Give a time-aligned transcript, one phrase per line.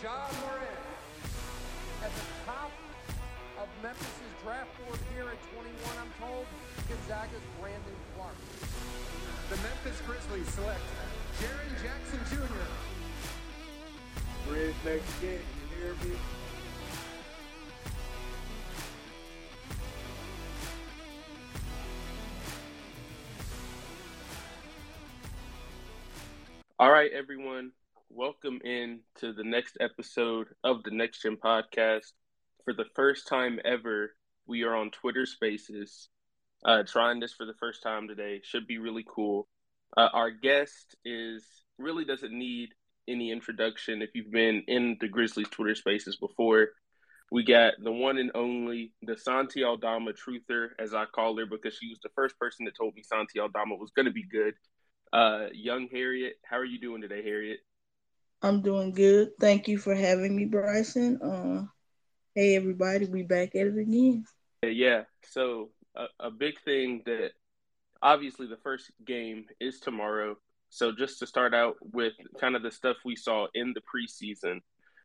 [0.00, 0.78] Ja Morant
[2.04, 2.70] at the top
[3.58, 6.46] of Memphis's draft board here at 21, I'm told,
[6.88, 7.82] Gonzaga's Brandon
[8.14, 8.36] Clarke.
[9.50, 10.80] The Memphis Grizzlies select
[11.40, 12.68] Jaren Jackson Jr.
[14.48, 16.16] Bridge next game, you hear me?
[26.78, 27.72] All right, everyone.
[28.18, 32.10] Welcome in to the next episode of the Next Gen Podcast.
[32.64, 34.10] For the first time ever,
[34.44, 36.08] we are on Twitter Spaces.
[36.64, 39.46] Uh, trying this for the first time today should be really cool.
[39.96, 41.46] Uh, our guest is
[41.78, 42.70] really doesn't need
[43.06, 46.70] any introduction if you've been in the Grizzlies Twitter Spaces before.
[47.30, 51.76] We got the one and only the Santi Aldama truther, as I call her, because
[51.76, 54.54] she was the first person that told me Santi Aldama was going to be good.
[55.12, 57.60] Uh, young Harriet, how are you doing today, Harriet?
[58.42, 59.30] I'm doing good.
[59.40, 61.20] Thank you for having me, Bryson.
[61.20, 61.64] Uh,
[62.34, 64.24] hey, everybody, we back at it again.
[64.62, 65.02] Yeah.
[65.24, 67.30] So a, a big thing that
[68.00, 70.36] obviously the first game is tomorrow.
[70.70, 74.60] So just to start out with kind of the stuff we saw in the preseason,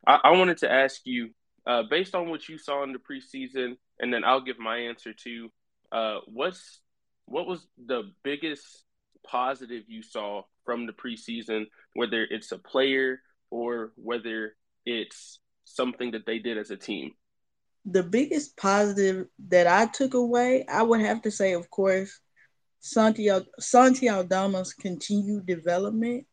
[0.06, 1.30] I, I wanted to ask you,
[1.66, 5.14] uh, based on what you saw in the preseason, and then I'll give my answer
[5.14, 5.50] too.
[5.92, 6.81] Uh, what's
[7.26, 8.84] what was the biggest
[9.24, 16.26] positive you saw from the preseason, whether it's a player or whether it's something that
[16.26, 17.12] they did as a team?
[17.86, 22.20] The biggest positive that I took away, I would have to say, of course,
[22.80, 26.26] Santiago, Santi Aldama's continued development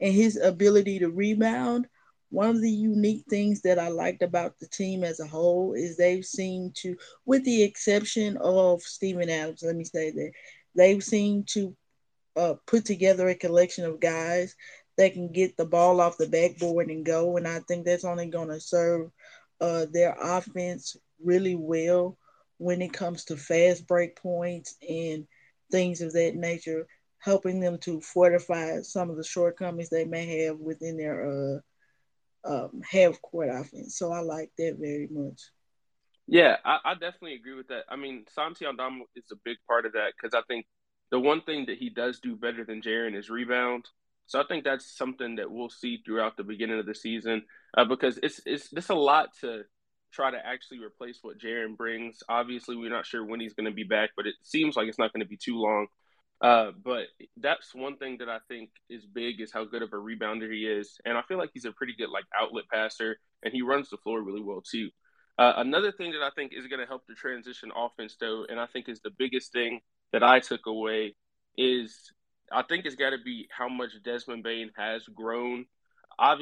[0.00, 1.86] and his ability to rebound.
[2.30, 5.96] One of the unique things that I liked about the team as a whole is
[5.96, 10.32] they've seemed to, with the exception of Steven Adams, let me say that,
[10.74, 11.76] they've seemed to
[12.36, 14.54] uh, put together a collection of guys
[14.96, 17.36] that can get the ball off the backboard and go.
[17.36, 19.10] And I think that's only going to serve
[19.60, 22.18] uh, their offense really well
[22.58, 25.26] when it comes to fast break points and
[25.70, 26.86] things of that nature,
[27.18, 31.58] helping them to fortify some of the shortcomings they may have within their uh,
[32.44, 33.96] um, half court offense.
[33.96, 35.40] So I like that very much.
[36.26, 37.84] Yeah, I, I definitely agree with that.
[37.88, 40.66] I mean, Santi Aldama is a big part of that because I think
[41.12, 43.84] the one thing that he does do better than Jaren is rebound.
[44.26, 47.42] So I think that's something that we'll see throughout the beginning of the season
[47.76, 49.62] uh, because it's it's just a lot to
[50.10, 52.22] try to actually replace what Jaren brings.
[52.28, 54.98] Obviously, we're not sure when he's going to be back, but it seems like it's
[54.98, 55.86] not going to be too long.
[56.40, 57.04] Uh, but
[57.36, 60.66] that's one thing that I think is big is how good of a rebounder he
[60.66, 63.90] is, and I feel like he's a pretty good like outlet passer, and he runs
[63.90, 64.88] the floor really well too.
[65.38, 68.58] Uh, another thing that I think is going to help the transition offense, though, and
[68.58, 69.80] I think is the biggest thing
[70.12, 71.14] that I took away
[71.56, 72.12] is
[72.50, 75.66] I think it's got to be how much Desmond Bane has grown.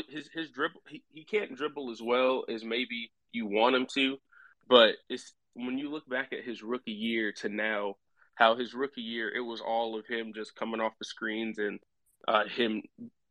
[0.09, 4.19] his his dribble he, he can't dribble as well as maybe you want him to,
[4.69, 7.97] but it's when you look back at his rookie year to now,
[8.35, 11.79] how his rookie year it was all of him just coming off the screens and
[12.27, 12.83] uh, him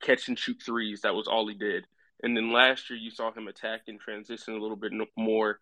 [0.02, 1.02] catch and shoot threes.
[1.02, 1.86] That was all he did.
[2.22, 5.60] And then last year you saw him attack and transition a little bit more.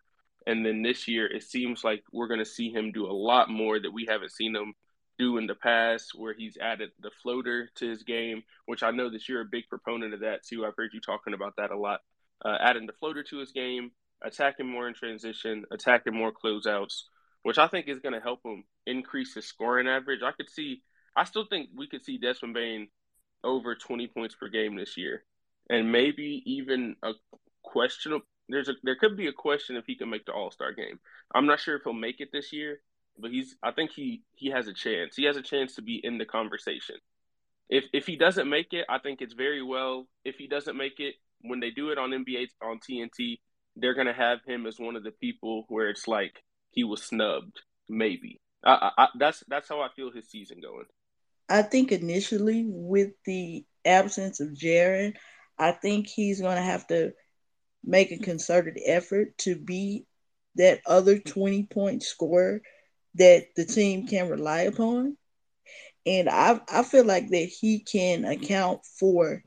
[0.48, 3.50] And then this year, it seems like we're going to see him do a lot
[3.50, 4.72] more that we haven't seen him
[5.18, 9.10] do in the past, where he's added the floater to his game, which I know
[9.10, 10.64] that you're a big proponent of that too.
[10.64, 12.00] I've heard you talking about that a lot.
[12.42, 13.90] Uh, adding the floater to his game,
[14.24, 17.02] attacking more in transition, attacking more closeouts,
[17.42, 20.22] which I think is going to help him increase his scoring average.
[20.22, 20.80] I could see,
[21.14, 22.88] I still think we could see Desmond Bane
[23.44, 25.24] over 20 points per game this year,
[25.68, 27.12] and maybe even a
[27.62, 30.72] questionable there's a there could be a question if he can make the All Star
[30.72, 30.98] game.
[31.34, 32.80] I'm not sure if he'll make it this year,
[33.18, 35.16] but he's I think he he has a chance.
[35.16, 36.96] He has a chance to be in the conversation.
[37.68, 40.06] If if he doesn't make it, I think it's very well.
[40.24, 43.38] If he doesn't make it, when they do it on NBA on TNT,
[43.76, 47.60] they're gonna have him as one of the people where it's like he was snubbed.
[47.88, 50.84] Maybe I, I, that's that's how I feel his season going.
[51.48, 55.14] I think initially with the absence of Jaren,
[55.58, 57.12] I think he's gonna have to
[57.84, 60.04] make a concerted effort to be
[60.56, 62.60] that other 20 point scorer
[63.14, 65.16] that the team can rely upon.
[66.06, 69.42] And I, I feel like that he can account for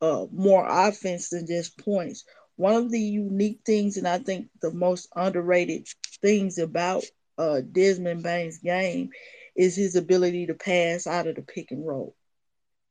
[0.00, 2.24] uh, more offense than just points.
[2.56, 5.86] One of the unique things, and I think the most underrated
[6.22, 7.04] things about
[7.38, 9.10] uh, Desmond Bane's game
[9.56, 12.14] is his ability to pass out of the pick and roll.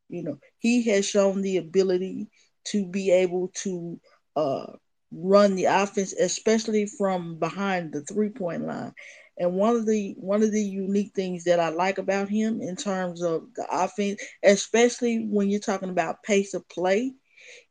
[0.09, 2.27] You know, he has shown the ability
[2.65, 4.00] to be able to
[4.36, 4.74] uh,
[5.15, 8.94] run the offense, especially from behind the three point line.
[9.38, 12.75] And one of the one of the unique things that I like about him in
[12.75, 17.13] terms of the offense, especially when you're talking about pace of play,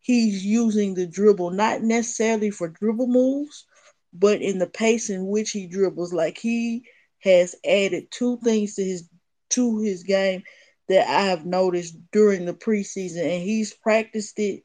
[0.01, 3.67] he's using the dribble not necessarily for dribble moves,
[4.13, 6.13] but in the pace in which he dribbles.
[6.13, 6.85] Like he
[7.21, 9.09] has added two things to his
[9.51, 10.43] to his game
[10.89, 14.63] that I have noticed during the preseason, and he's practiced it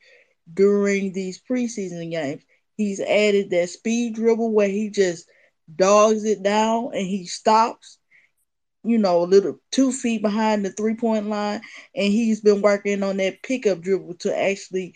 [0.54, 2.44] during these preseason games.
[2.80, 5.28] He's added that speed dribble where he just
[5.76, 7.98] dogs it down and he stops,
[8.86, 11.62] you know, a little two feet behind the three point line,
[11.94, 14.96] and he's been working on that pickup dribble to actually,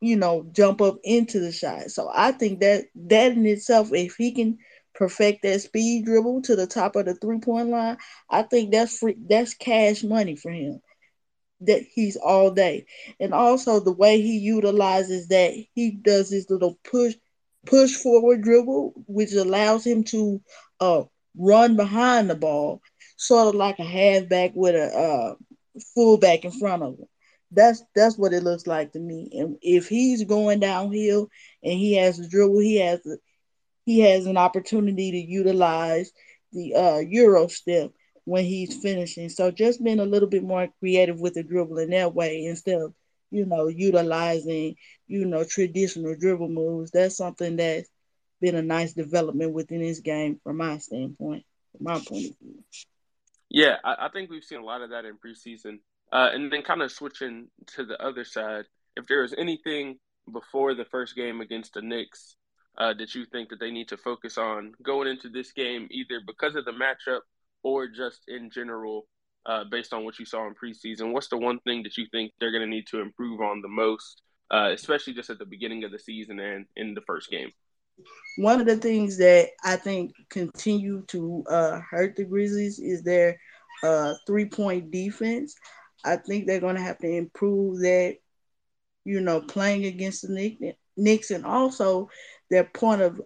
[0.00, 1.90] you know, jump up into the shot.
[1.92, 4.58] So I think that that in itself, if he can
[4.94, 7.98] perfect that speed dribble to the top of the three point line,
[8.28, 10.80] I think that's free, that's cash money for him.
[11.62, 12.86] That he's all day,
[13.18, 17.14] and also the way he utilizes that, he does this little push
[17.66, 20.40] push forward dribble, which allows him to
[20.80, 21.02] uh,
[21.36, 22.80] run behind the ball,
[23.16, 25.34] sort of like a halfback with a uh,
[25.94, 27.06] fullback in front of him.
[27.52, 29.30] That's that's what it looks like to me.
[29.32, 31.28] And if he's going downhill
[31.62, 33.16] and he has a dribble, he has a,
[33.84, 36.12] he has an opportunity to utilize
[36.52, 37.90] the uh, Euro step
[38.30, 39.28] when he's finishing.
[39.28, 42.80] So just being a little bit more creative with the dribble in that way instead
[42.80, 42.94] of,
[43.32, 44.76] you know, utilizing,
[45.08, 46.92] you know, traditional dribble moves.
[46.92, 47.88] That's something that's
[48.40, 52.62] been a nice development within his game from my standpoint, from my point of view.
[53.48, 55.80] Yeah, I, I think we've seen a lot of that in preseason.
[56.12, 58.64] Uh, and then kind of switching to the other side,
[58.96, 59.98] if there was anything
[60.32, 62.36] before the first game against the Knicks
[62.78, 66.20] uh, that you think that they need to focus on going into this game, either
[66.24, 67.22] because of the matchup
[67.62, 69.06] or just in general,
[69.46, 71.12] uh, based on what you saw in preseason?
[71.12, 73.68] What's the one thing that you think they're going to need to improve on the
[73.68, 77.50] most, uh, especially just at the beginning of the season and in the first game?
[78.36, 83.38] One of the things that I think continue to uh, hurt the Grizzlies is their
[83.82, 85.54] uh, three point defense.
[86.04, 88.16] I think they're going to have to improve that,
[89.04, 92.08] you know, playing against the Knicks and also
[92.50, 93.20] their point of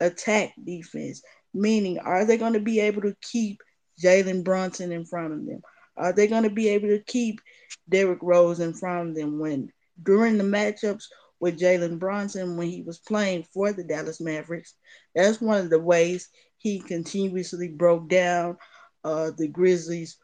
[0.00, 1.22] attack defense.
[1.54, 3.62] Meaning, are they going to be able to keep
[4.00, 5.62] Jalen Brunson in front of them?
[5.96, 7.40] Are they going to be able to keep
[7.88, 9.72] Derrick Rose in front of them when
[10.02, 11.04] during the matchups
[11.40, 14.74] with Jalen Brunson when he was playing for the Dallas Mavericks?
[15.14, 16.28] That's one of the ways
[16.58, 18.58] he continuously broke down
[19.04, 20.18] uh, the Grizzlies,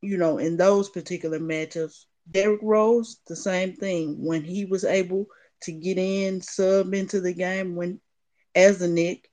[0.00, 2.04] you know, in those particular matchups.
[2.30, 4.24] Derrick Rose, the same thing.
[4.24, 5.26] When he was able
[5.62, 8.00] to get in, sub into the game when
[8.54, 9.28] as a Knick,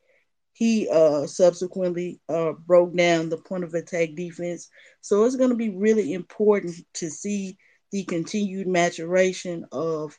[0.53, 4.69] he uh, subsequently uh, broke down the point of attack defense.
[5.01, 7.57] So it's going to be really important to see
[7.91, 10.17] the continued maturation of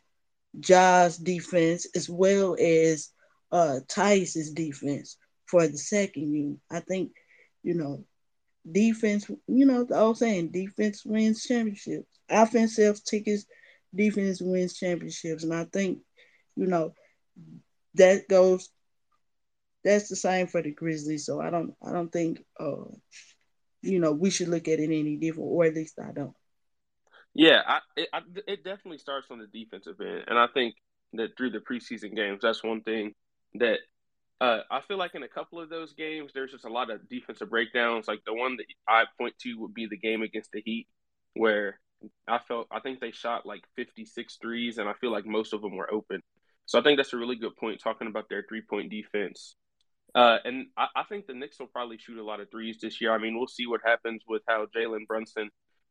[0.58, 3.10] Ja's defense as well as
[3.50, 6.58] uh, Tyus's defense for the second unit.
[6.70, 7.12] I think,
[7.62, 8.04] you know,
[8.70, 12.06] defense, you know, the old saying, defense wins championships.
[12.28, 13.46] Offense sells tickets,
[13.94, 15.44] defense wins championships.
[15.44, 15.98] And I think,
[16.56, 16.94] you know,
[17.94, 18.70] that goes
[19.84, 21.26] that's the same for the Grizzlies.
[21.26, 22.84] So I don't I don't think uh
[23.82, 26.34] you know we should look at it any different, or at least I don't.
[27.34, 30.74] Yeah, I, it, I, it definitely starts on the defensive end, and I think
[31.14, 33.14] that through the preseason games, that's one thing
[33.54, 33.78] that
[34.40, 37.08] uh, I feel like in a couple of those games, there's just a lot of
[37.08, 38.08] defensive breakdowns.
[38.08, 40.88] Like the one that I point to would be the game against the Heat,
[41.34, 41.78] where
[42.26, 45.62] I felt I think they shot like 56 threes, and I feel like most of
[45.62, 46.22] them were open.
[46.66, 49.54] So I think that's a really good point talking about their three point defense.
[50.14, 53.00] Uh, and I, I, think the Knicks will probably shoot a lot of threes this
[53.00, 53.12] year.
[53.12, 55.48] I mean, we'll see what happens with how Jalen Brunson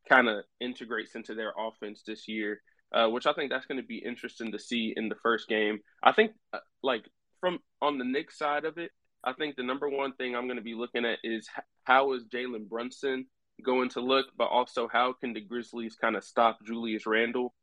[0.08, 2.60] kind of integrates into their offense this year,
[2.92, 5.80] uh, which I think that's going to be interesting to see in the first game.
[6.02, 7.04] I think, uh, like,
[7.40, 8.92] from on the Knicks side of it,
[9.24, 11.48] I think the number one thing I'm going to be looking at is
[11.84, 13.26] how is Jalen Brunson
[13.64, 17.54] going to look, but also how can the Grizzlies kind of stop Julius Randle?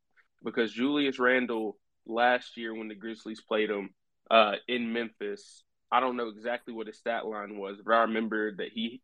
[0.42, 1.76] Because Julius Randle
[2.06, 3.90] last year when the Grizzlies played him
[4.30, 8.54] uh, in Memphis, I don't know exactly what his stat line was, but I remember
[8.56, 9.00] that he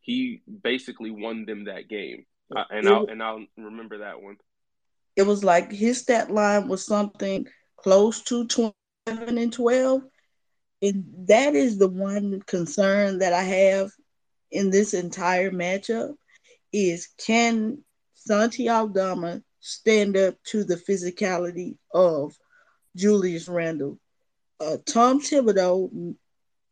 [0.00, 4.36] he basically won them that game, uh, and it, I'll and I'll remember that one.
[5.16, 10.02] It was like his stat line was something close to twenty-seven and twelve,
[10.80, 13.90] and that is the one concern that I have
[14.50, 16.14] in this entire matchup
[16.72, 17.82] is can
[18.14, 22.36] Santi Aldama stand up to the physicality of
[22.94, 23.98] Julius Randle?
[24.60, 26.14] Uh, Tom Thibodeau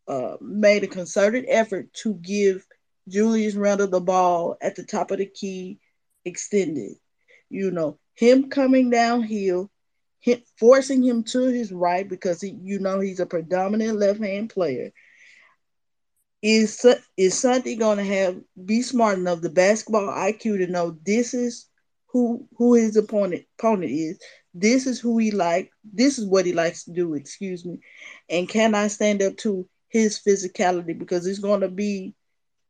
[0.08, 2.66] uh, made a concerted effort to give
[3.08, 5.78] Julius Randle the ball at the top of the key
[6.24, 6.94] extended.
[7.48, 9.70] You know, him coming downhill,
[10.20, 14.50] him, forcing him to his right because he, you know he's a predominant left hand
[14.50, 14.92] player.
[16.42, 16.84] Is
[17.16, 21.68] is Santi going to have be smart enough the basketball IQ to know this is
[22.08, 24.18] who who his opponent opponent is.
[24.54, 27.80] this is who he like, this is what he likes to do, excuse me.
[28.28, 30.98] And can I stand up to his physicality?
[30.98, 32.14] Because it's gonna be,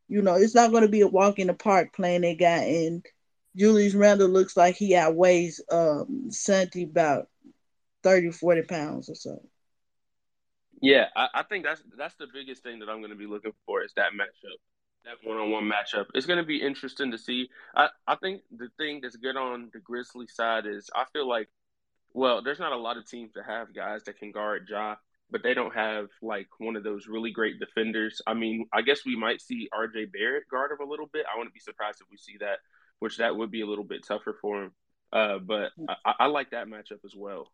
[0.07, 3.05] you know, it's not gonna be a walk in the park playing that guy and
[3.55, 7.27] Julius Randle looks like he outweighs um Santi about
[8.03, 9.41] 30, 40 pounds or so.
[10.81, 13.53] Yeah, I, I think that's that's the biggest thing that I'm going to be looking
[13.65, 14.59] for is that matchup,
[15.05, 16.05] that one-on-one matchup.
[16.13, 17.49] It's going to be interesting to see.
[17.75, 21.49] I, I think the thing that's good on the Grizzly side is I feel like,
[22.13, 24.95] well, there's not a lot of teams that have guys that can guard Ja,
[25.29, 28.21] but they don't have like one of those really great defenders.
[28.25, 30.05] I mean, I guess we might see R.J.
[30.05, 31.25] Barrett guard him a little bit.
[31.31, 32.59] I wouldn't be surprised if we see that,
[32.99, 34.71] which that would be a little bit tougher for him.
[35.11, 35.71] Uh, but
[36.05, 37.51] I, I like that matchup as well.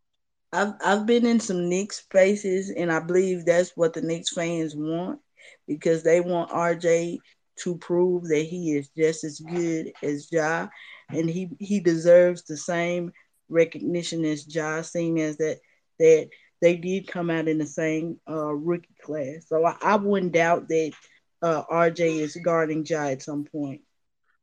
[0.52, 4.76] I've I've been in some Knicks spaces, and I believe that's what the Knicks fans
[4.76, 5.20] want
[5.68, 7.18] because they want RJ
[7.56, 10.68] to prove that he is just as good as Ja,
[11.10, 13.12] and he he deserves the same
[13.50, 15.60] recognition as Ja, seeing as that
[16.00, 16.30] that
[16.64, 19.48] they did come out in the same uh, rookie class.
[19.48, 20.94] So I, I wouldn't doubt that
[21.42, 23.82] uh, RJ is guarding Ja at some point.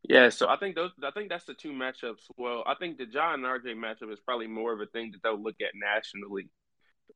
[0.02, 2.24] Yeah, so I think those I think that's the two matchups.
[2.36, 5.22] Well, I think the John and RJ matchup is probably more of a thing that
[5.22, 6.50] they'll look at nationally.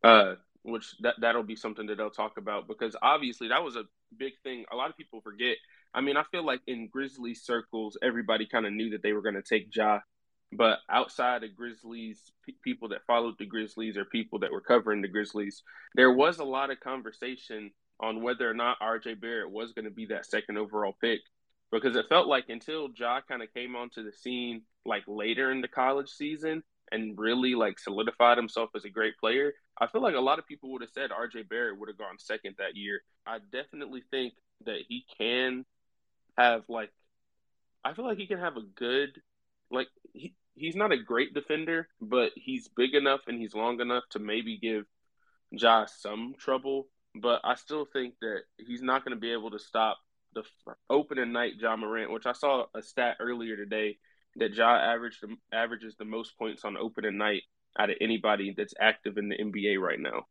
[0.03, 3.85] Uh, which that that'll be something that they'll talk about because obviously that was a
[4.17, 4.65] big thing.
[4.73, 5.59] A lot of people forget.
[5.93, 9.23] I mean, I feel like in Grizzly circles, everybody kind of knew that they were
[9.23, 10.01] going to take Ja,
[10.53, 15.03] but outside of Grizzlies, p- people that followed the Grizzlies or people that were covering
[15.03, 15.63] the Grizzlies,
[15.95, 17.71] there was a lot of conversation
[18.01, 21.21] on whether or not RJ Barrett was going to be that second overall pick
[21.71, 25.61] because it felt like until Ja kind of came onto the scene like later in
[25.61, 30.15] the college season and really like solidified himself as a great player, I feel like
[30.15, 33.01] a lot of people would have said RJ Barrett would have gone second that year.
[33.27, 34.35] I definitely think
[34.67, 35.65] that he can
[36.37, 36.91] have like
[37.85, 39.21] I feel like he can have a good
[39.75, 44.05] like he he's not a great defender, but he's big enough and he's long enough
[44.11, 44.85] to maybe give
[45.51, 46.89] Ja some trouble.
[47.15, 49.99] But I still think that he's not going to be able to stop
[50.35, 50.43] the
[50.91, 53.99] opening night Ja Morant, which I saw a stat earlier today
[54.37, 57.43] that Ja averaged averages the most points on opening night
[57.79, 60.27] out of anybody that's active in the NBA right now.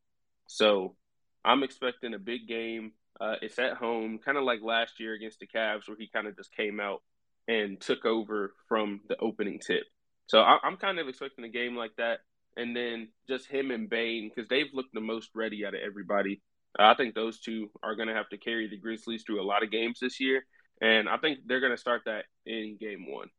[0.47, 0.95] So
[1.43, 2.93] I'm expecting a big game.
[3.19, 6.27] Uh, it's at home, kind of like last year against the Cavs, where he kind
[6.27, 7.01] of just came out
[7.47, 9.83] and took over from the opening tip.
[10.27, 12.19] So I, am kind of expecting a game like that,
[12.55, 16.41] and then just him and Bane because they've looked the most ready out of everybody.
[16.79, 19.63] I think those two are going to have to carry the Grizzlies through a lot
[19.63, 20.43] of games this year,
[20.81, 23.29] and I think they're going to start that in Game One.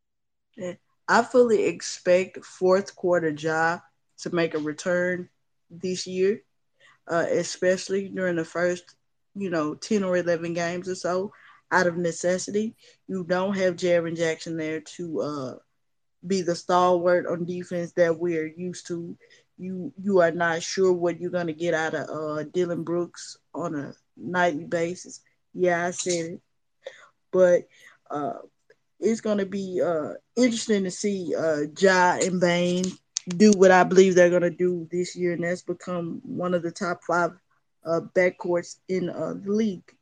[1.08, 3.80] I fully expect fourth quarter Ja
[4.18, 5.28] to make a return
[5.70, 6.42] this year,
[7.08, 8.94] uh, especially during the first,
[9.34, 11.32] you know, ten or eleven games or so.
[11.70, 12.74] Out of necessity,
[13.08, 15.54] you don't have Jaren Jackson there to uh,
[16.26, 19.16] be the stalwart on defense that we're used to
[19.58, 23.74] you you are not sure what you're gonna get out of uh, Dillon Brooks on
[23.74, 25.20] a nightly basis.
[25.52, 26.40] Yeah, I said it,
[27.30, 27.62] but
[28.10, 28.38] uh,
[28.98, 32.84] it's gonna be uh, interesting to see uh, Ja and Bane
[33.28, 36.72] do what I believe they're gonna do this year, and that's become one of the
[36.72, 37.30] top five
[37.84, 39.94] uh, backcourts in uh, the league.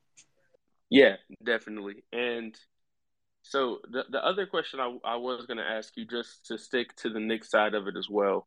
[0.92, 2.04] Yeah, definitely.
[2.12, 2.56] And
[3.42, 6.94] so the the other question I, I was going to ask you, just to stick
[6.96, 8.46] to the Knicks side of it as well,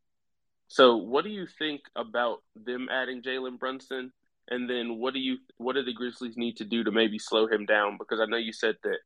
[0.68, 4.12] so, what do you think about them adding Jalen Brunson?
[4.48, 7.48] And then, what do you what do the Grizzlies need to do to maybe slow
[7.48, 7.98] him down?
[7.98, 8.98] Because I know you said that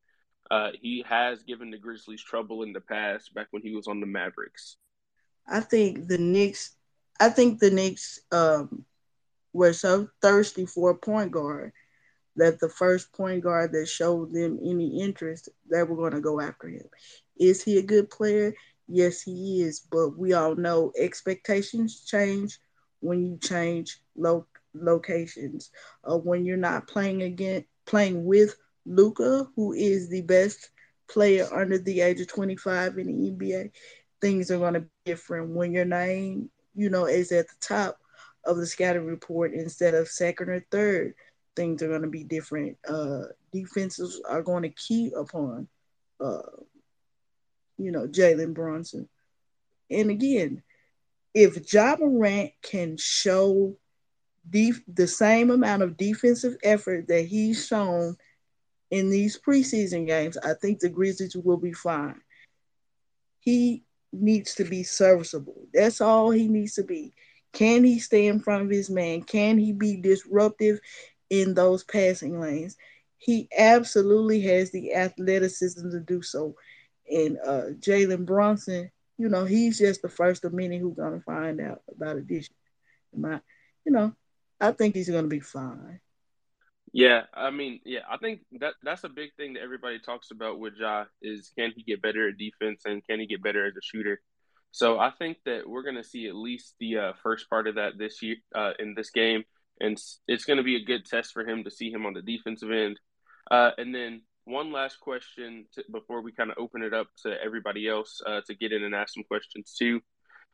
[0.52, 4.00] uh, he has given the Grizzlies trouble in the past, back when he was on
[4.00, 4.78] the Mavericks.
[5.48, 6.76] I think the Knicks.
[7.20, 8.86] I think the Knicks um,
[9.52, 11.74] were so thirsty for a point guard
[12.40, 16.42] that the first point guard that showed them any interest, they were going to go
[16.42, 16.86] after him.
[17.40, 18.54] Is he a good player?
[18.88, 22.60] Yes, he is, but we all know expectations change
[23.02, 25.72] when you change lo- locations.
[26.04, 28.56] Uh, when you're not playing again, playing with
[28.86, 30.70] Luka, who is the best
[31.10, 33.72] player under the age of 25 in the NBA,
[34.22, 35.56] things are going to be different.
[35.56, 37.98] When your name, you know, is at the top
[38.46, 41.14] of the scouting report instead of second or third,
[41.60, 42.78] things are going to be different.
[42.88, 45.68] Uh, defenses are going to key upon
[46.22, 46.42] uh,
[47.78, 49.08] you know, Jalen Brunson.
[49.90, 50.62] And again,
[51.34, 53.76] if Ja Morant can show
[54.50, 58.18] def- the same amount of defensive effort that he's shown
[58.92, 62.22] in these preseason games, I think the Grizzlies will be fine.
[63.40, 65.68] He needs to be serviceable.
[65.74, 67.14] That's all he needs to be.
[67.54, 69.24] Can he stay in front of his man?
[69.24, 70.80] Can he be disruptive
[71.30, 72.78] in those passing lanes?
[73.18, 76.56] He absolutely has the athleticism to do so
[77.10, 81.60] and uh, Jalen Brunson, you know, he's just the first of many who's gonna find
[81.60, 82.54] out about addition.
[83.14, 83.42] And my,
[83.86, 84.14] you know,
[84.62, 86.00] I think he's gonna be fine.
[86.92, 90.60] Yeah, I mean, yeah, I think that that's a big thing that everybody talks about
[90.60, 93.76] with Ja is can he get better at defense and can he get better as
[93.76, 94.22] a shooter.
[94.72, 97.76] So I think that we're going to see at least the uh, first part of
[97.76, 99.44] that this year uh, in this game,
[99.80, 102.22] and it's going to be a good test for him to see him on the
[102.22, 103.00] defensive end.
[103.50, 107.36] Uh, and then one last question to, before we kind of open it up to
[107.44, 110.02] everybody else uh, to get in and ask some questions too.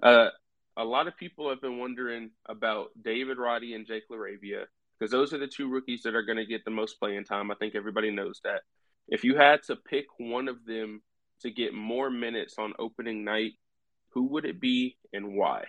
[0.04, 0.30] Uh,
[0.78, 4.66] a lot of people have been wondering about David Roddy and Jake LaRavia
[5.00, 7.52] because those are the two rookies that are going to get the most playing time.
[7.52, 8.62] I think everybody knows that.
[9.08, 11.02] If you had to pick one of them
[11.42, 13.54] to get more minutes on opening night,
[14.10, 15.66] who would it be and why?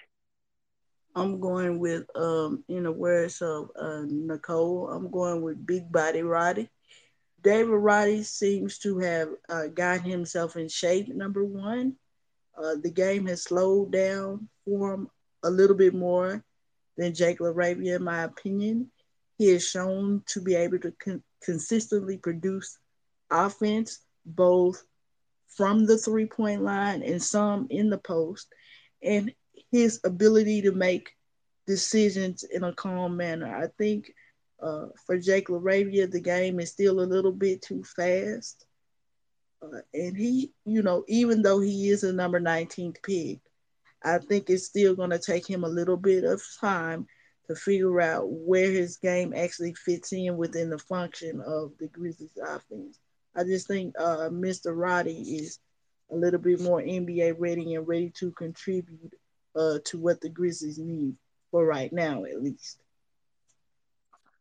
[1.16, 6.23] I'm going with, um, in the words of uh, Nicole, I'm going with Big Body
[6.23, 6.68] Roddy.
[7.42, 11.94] David Roddy seems to have uh, got himself in shape, number one.
[12.56, 15.08] Uh, the game has slowed down for him
[15.42, 16.44] a little bit more
[16.99, 18.90] than Jake LaRavia, in my opinion.
[19.38, 22.78] He is shown to be able to con- consistently produce
[23.30, 24.85] offense, both
[25.49, 28.49] from the three point line and some in the post,
[29.02, 29.32] and
[29.73, 31.12] his ability to make
[31.66, 33.54] decisions in a calm manner.
[33.54, 34.12] I think
[34.62, 38.66] uh, for Jake LaRavia, the game is still a little bit too fast.
[39.62, 43.40] Uh, and he, you know, even though he is a number 19th pick,
[44.02, 47.06] I think it's still going to take him a little bit of time
[47.49, 52.37] to figure out where his game actually fits in within the function of the Grizzlies
[52.42, 52.99] offense.
[53.35, 54.76] I just think uh, Mr.
[54.76, 55.58] Roddy is
[56.11, 59.12] a little bit more NBA ready and ready to contribute
[59.56, 61.16] uh, to what the Grizzlies need
[61.50, 62.82] for right now, at least.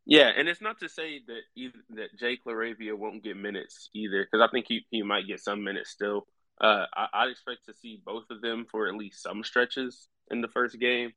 [0.05, 4.23] Yeah, and it's not to say that either, that Jake LaRavia won't get minutes either,
[4.23, 6.27] because I think he, he might get some minutes still.
[6.61, 10.41] Uh, I, I'd expect to see both of them for at least some stretches in
[10.41, 11.11] the first game.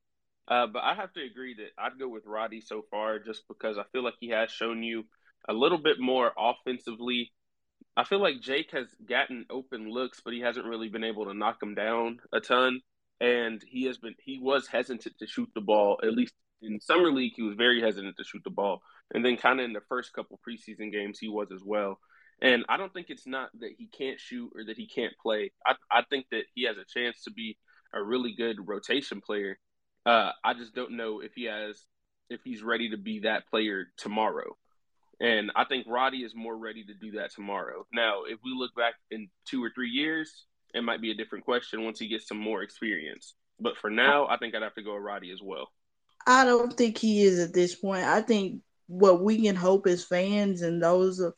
[0.48, 3.76] Uh, but I have to agree that I'd go with Roddy so far just because
[3.76, 5.04] I feel like he has shown you
[5.46, 7.32] a little bit more offensively.
[7.96, 11.34] I feel like Jake has gotten open looks, but he hasn't really been able to
[11.34, 12.80] knock them down a ton.
[13.20, 15.98] And he has been he was hesitant to shoot the ball.
[16.02, 18.82] At least in summer league, he was very hesitant to shoot the ball.
[19.12, 21.98] And then kind of in the first couple preseason games, he was as well.
[22.40, 25.50] And I don't think it's not that he can't shoot or that he can't play.
[25.66, 27.56] I, I think that he has a chance to be
[27.92, 29.58] a really good rotation player.
[30.06, 31.84] Uh, I just don't know if he has
[32.30, 34.56] if he's ready to be that player tomorrow.
[35.20, 37.86] And I think Roddy is more ready to do that tomorrow.
[37.92, 41.44] Now, if we look back in two or three years, it might be a different
[41.44, 43.34] question once he gets some more experience.
[43.60, 45.68] But for now, I think I'd have to go with Roddy as well.
[46.26, 48.04] I don't think he is at this point.
[48.04, 51.34] I think what we can hope as fans and those of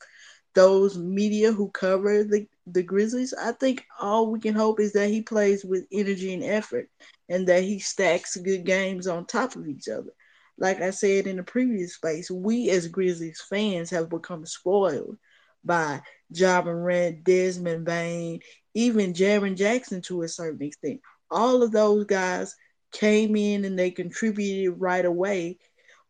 [0.54, 5.08] those media who cover the, the Grizzlies, I think all we can hope is that
[5.08, 6.88] he plays with energy and effort
[7.28, 10.10] and that he stacks good games on top of each other.
[10.58, 15.16] Like I said in the previous space, we as Grizzlies fans have become spoiled
[15.64, 18.40] by Ja Morant, Desmond Bane,
[18.74, 21.00] even Jaren Jackson to a certain extent.
[21.30, 22.54] All of those guys
[22.92, 25.58] came in and they contributed right away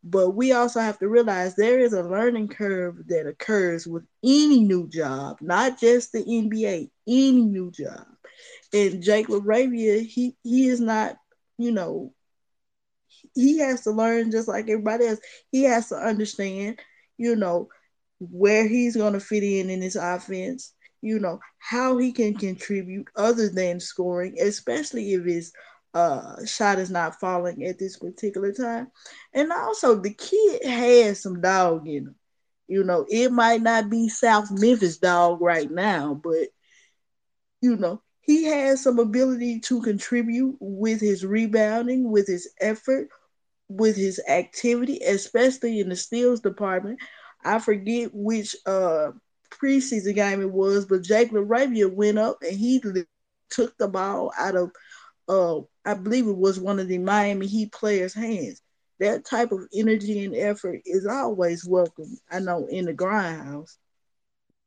[0.03, 4.61] but we also have to realize there is a learning curve that occurs with any
[4.61, 8.07] new job, not just the NBA, any new job.
[8.73, 11.16] And Jake LaRavia, he he is not,
[11.59, 12.14] you know,
[13.35, 15.20] he has to learn just like everybody else.
[15.53, 16.81] He has to understand,
[17.18, 17.68] you know,
[18.20, 23.08] where he's going to fit in in this offense, you know, how he can contribute
[23.16, 25.52] other than scoring, especially if his
[25.94, 28.88] uh shot is not falling at this particular time.
[29.34, 32.14] And also the kid has some dog in him.
[32.68, 36.48] You know, it might not be South Memphis dog right now, but
[37.60, 43.08] you know, he has some ability to contribute with his rebounding, with his effort,
[43.68, 46.98] with his activity, especially in the steals department.
[47.44, 49.12] I forget which uh
[49.50, 52.82] preseason game it was, but Jake LaRavia went up and he
[53.50, 54.70] took the ball out of
[55.28, 58.60] uh, I believe it was one of the Miami Heat players' hands.
[58.98, 62.18] That type of energy and effort is always welcome.
[62.30, 63.76] I know in the grindhouse.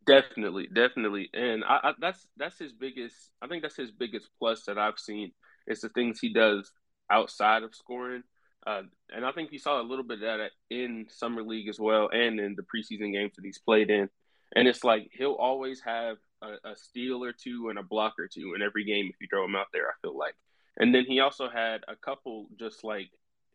[0.06, 3.16] Definitely, definitely, and I, I, that's that's his biggest.
[3.42, 5.32] I think that's his biggest plus that I've seen
[5.68, 6.72] is the things he does
[7.10, 8.24] outside of scoring.
[8.66, 11.80] Uh, and I think you saw a little bit of that in summer league as
[11.80, 14.10] well, and in the preseason games that he's played in.
[14.56, 18.28] And it's like he'll always have a, a steal or two and a block or
[18.28, 19.88] two in every game if you throw him out there.
[19.88, 20.36] I feel like,
[20.78, 23.10] and then he also had a couple just like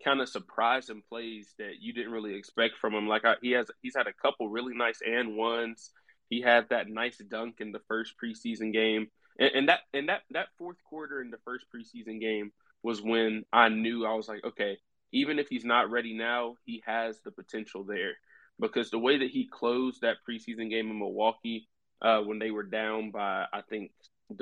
[0.04, 3.08] kind of surprising plays that you didn't really expect from him.
[3.08, 5.90] Like I, he has, he's had a couple really nice and ones.
[6.30, 9.08] He had that nice dunk in the first preseason game,
[9.38, 13.44] And, and that and that that fourth quarter in the first preseason game was when
[13.52, 14.78] I knew I was like, okay,
[15.12, 18.14] even if he's not ready now, he has the potential there
[18.60, 21.68] because the way that he closed that preseason game in Milwaukee
[22.02, 23.90] uh, when they were down by, I think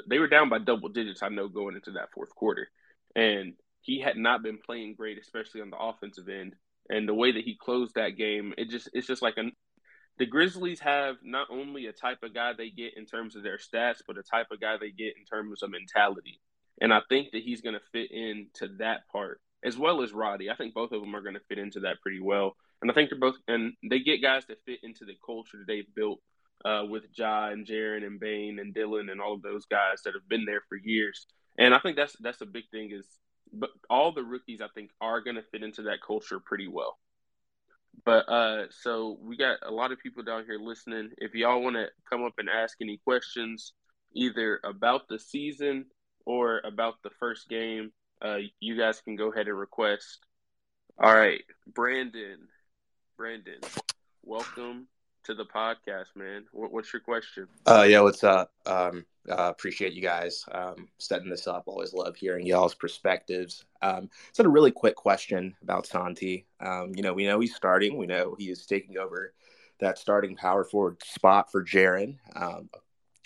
[0.08, 1.22] they were down by double digits.
[1.22, 2.68] I know going into that fourth quarter,
[3.14, 6.54] and he had not been playing great, especially on the offensive end.
[6.88, 9.44] And the way that he closed that game, it just it's just like a
[10.18, 13.58] the Grizzlies have not only a type of guy they get in terms of their
[13.58, 16.40] stats, but a type of guy they get in terms of mentality.
[16.80, 20.50] And I think that he's going to fit into that part as well as Roddy.
[20.50, 22.56] I think both of them are going to fit into that pretty well.
[22.82, 25.66] And I think they're both, and they get guys that fit into the culture that
[25.66, 26.20] they've built
[26.64, 30.14] uh, with Ja and Jaren and Bane and Dillon and all of those guys that
[30.14, 31.26] have been there for years.
[31.58, 33.06] And I think that's that's a big thing is,
[33.52, 36.98] but all the rookies I think are going to fit into that culture pretty well.
[38.04, 41.10] But uh, so we got a lot of people down here listening.
[41.16, 43.72] If y'all want to come up and ask any questions,
[44.14, 45.86] either about the season
[46.26, 47.90] or about the first game,
[48.22, 50.18] uh, you guys can go ahead and request.
[51.02, 52.48] All right, Brandon,
[53.16, 53.60] Brandon,
[54.22, 54.88] welcome
[55.24, 56.44] to the podcast, man.
[56.52, 57.48] What, what's your question?
[57.64, 58.52] Uh, yeah, what's up?
[58.66, 61.62] Um, uh, appreciate you guys um, setting this up.
[61.66, 63.64] Always love hearing y'all's perspectives.
[63.80, 66.44] Um, so, a really quick question about Santi.
[66.60, 67.96] Um, you know, we know he's starting.
[67.96, 69.32] We know he is taking over
[69.80, 72.68] that starting power forward spot for Jaren um,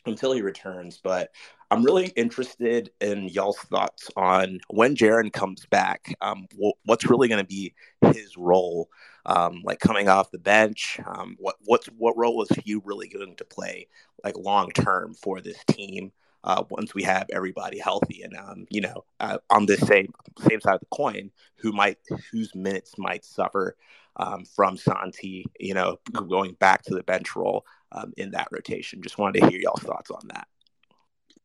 [0.06, 1.00] until he returns.
[1.02, 1.30] But
[1.70, 6.14] I'm really interested in y'all's thoughts on when Jaren comes back.
[6.20, 6.46] Um,
[6.84, 7.74] what's really going to be
[8.12, 8.88] his role,
[9.26, 10.98] um, like coming off the bench?
[11.06, 13.88] Um, what what's what role is he really going to play,
[14.24, 16.12] like long term for this team?
[16.42, 20.12] Uh, once we have everybody healthy, and um, you know, uh, on the same
[20.48, 21.98] same side of the coin, who might
[22.32, 23.76] whose minutes might suffer
[24.16, 25.98] um, from Santi, you know,
[26.28, 29.02] going back to the bench role um, in that rotation.
[29.02, 30.48] Just wanted to hear y'all's thoughts on that.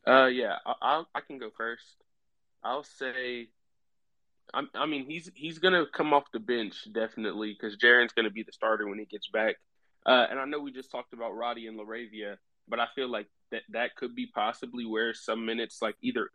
[0.07, 1.83] Uh, yeah, I, I, can go first.
[2.63, 3.49] I'll say,
[4.53, 8.43] I, I mean, he's he's gonna come off the bench definitely because Jaren's gonna be
[8.43, 9.55] the starter when he gets back.
[10.05, 13.27] Uh, and I know we just talked about Roddy and LaRavia, but I feel like
[13.51, 16.29] that that could be possibly where some minutes, like either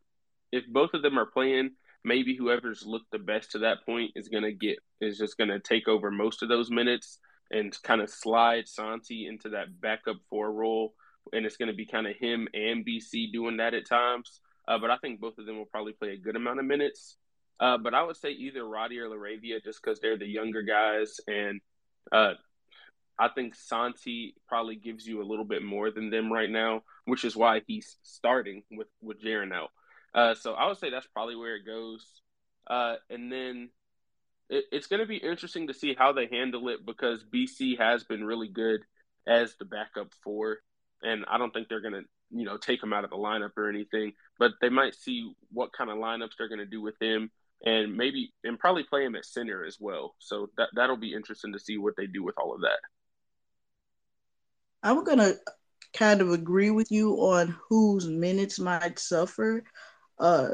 [0.53, 1.71] if both of them are playing,
[2.05, 5.89] maybe whoever's looked the best to that point is gonna get is just gonna take
[5.89, 7.19] over most of those minutes
[7.51, 10.95] and kind of slide Santi into that backup four role
[11.33, 14.41] and it's going to be kind of him and BC doing that at times.
[14.67, 17.17] Uh, but I think both of them will probably play a good amount of minutes.
[17.59, 21.17] Uh, but I would say either Roddy or LaRavia just because they're the younger guys.
[21.27, 21.61] And
[22.13, 22.35] uh,
[23.21, 27.25] I think Santi probably gives you a little bit more than them right now, which
[27.25, 29.71] is why he's starting with, with Jaren out.
[30.15, 32.05] Uh, so I would say that's probably where it goes.
[32.69, 33.71] Uh, and then
[34.49, 38.05] it, it's going to be interesting to see how they handle it because BC has
[38.05, 38.81] been really good
[39.27, 40.59] as the backup four
[41.03, 43.57] and I don't think they're going to, you know, take him out of the lineup
[43.57, 44.13] or anything.
[44.39, 47.31] But they might see what kind of lineups they're going to do with him,
[47.65, 50.15] and maybe and probably play him at center as well.
[50.19, 52.79] So that that'll be interesting to see what they do with all of that.
[54.83, 55.35] I'm gonna
[55.95, 59.65] kind of agree with you on whose minutes might suffer.
[60.19, 60.49] Uh,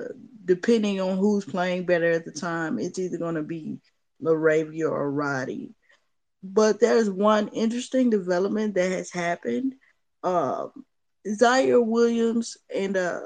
[0.45, 3.79] depending on who's playing better at the time, it's either to be
[4.23, 5.75] LaRavia or Roddy.
[6.43, 9.75] But there's one interesting development that has happened
[10.23, 10.69] uh,
[11.27, 13.21] Ziaire Williams and uh,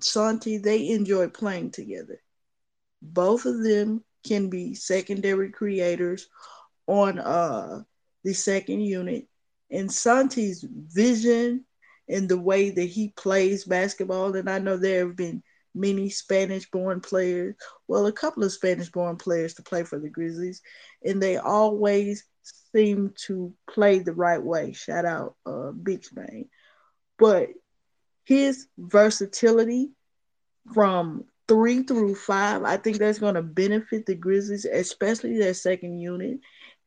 [0.00, 2.20] Santi, they enjoy playing together.
[3.02, 6.28] Both of them can be secondary creators
[6.86, 7.82] on uh,
[8.24, 9.26] the second unit.
[9.70, 11.64] And Santi's vision
[12.08, 15.42] and the way that he plays basketball, and I know there have been
[15.74, 17.54] many Spanish born players,
[17.86, 20.62] well, a couple of Spanish born players to play for the Grizzlies,
[21.04, 22.24] and they always
[22.74, 24.72] seem to play the right way.
[24.72, 26.04] Shout out uh, Big.
[27.18, 27.48] But
[28.24, 29.90] his versatility
[30.72, 35.98] from three through five, I think that's going to benefit the Grizzlies, especially their second
[35.98, 36.40] unit.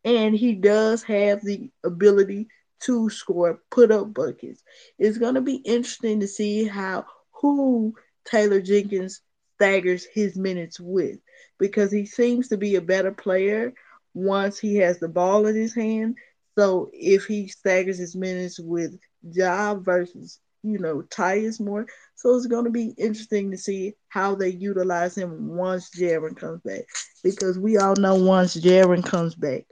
[0.04, 2.48] And he does have the ability
[2.82, 4.64] to score, put up buckets.
[5.00, 9.22] It's going to be interesting to see how who Taylor Jenkins
[9.56, 11.20] staggers his minutes with
[11.60, 13.74] because he seems to be a better player
[14.14, 16.18] once he has the ball in his hand.
[16.58, 19.00] So if he staggers his minutes with
[19.34, 24.36] Job versus, you know, Tyus more, so it's going to be interesting to see how
[24.36, 26.82] they utilize him once Jaren comes back.
[27.24, 29.66] Because we all know once Jaren comes back,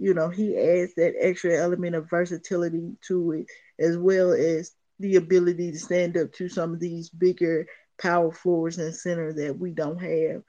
[0.00, 3.46] you know, he adds that extra element of versatility to it,
[3.78, 7.66] as well as the ability to stand up to some of these bigger
[8.00, 10.42] power forwards and center that we don't have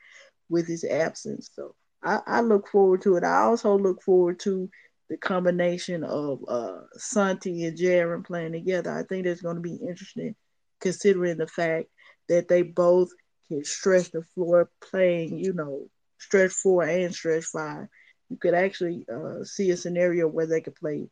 [0.50, 1.50] with his absence.
[1.54, 3.26] So I, I look forward to it.
[3.26, 4.70] I also look forward to
[5.10, 8.92] the combination of uh, Santi and Jaren playing together.
[8.92, 10.34] I think that's going to be interesting
[10.80, 11.88] considering the fact
[12.30, 13.10] that they both
[13.50, 15.88] can stretch the floor playing, you know,
[16.20, 17.88] stretch four and stretch five.
[18.32, 21.10] You could actually uh, see a scenario where they could play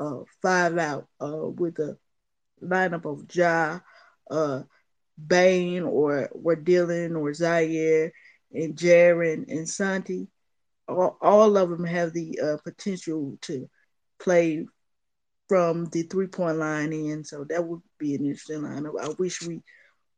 [0.00, 1.98] uh, five out uh, with a
[2.62, 3.80] lineup of Ja,
[4.30, 4.62] uh,
[5.26, 8.12] Bane, or or Dillon, or Ziaire,
[8.52, 10.28] and Jaren and Santi.
[10.88, 13.68] All, all of them have the uh, potential to
[14.20, 14.66] play
[15.48, 17.24] from the three point line in.
[17.24, 19.00] So that would be an interesting lineup.
[19.02, 19.62] I wish we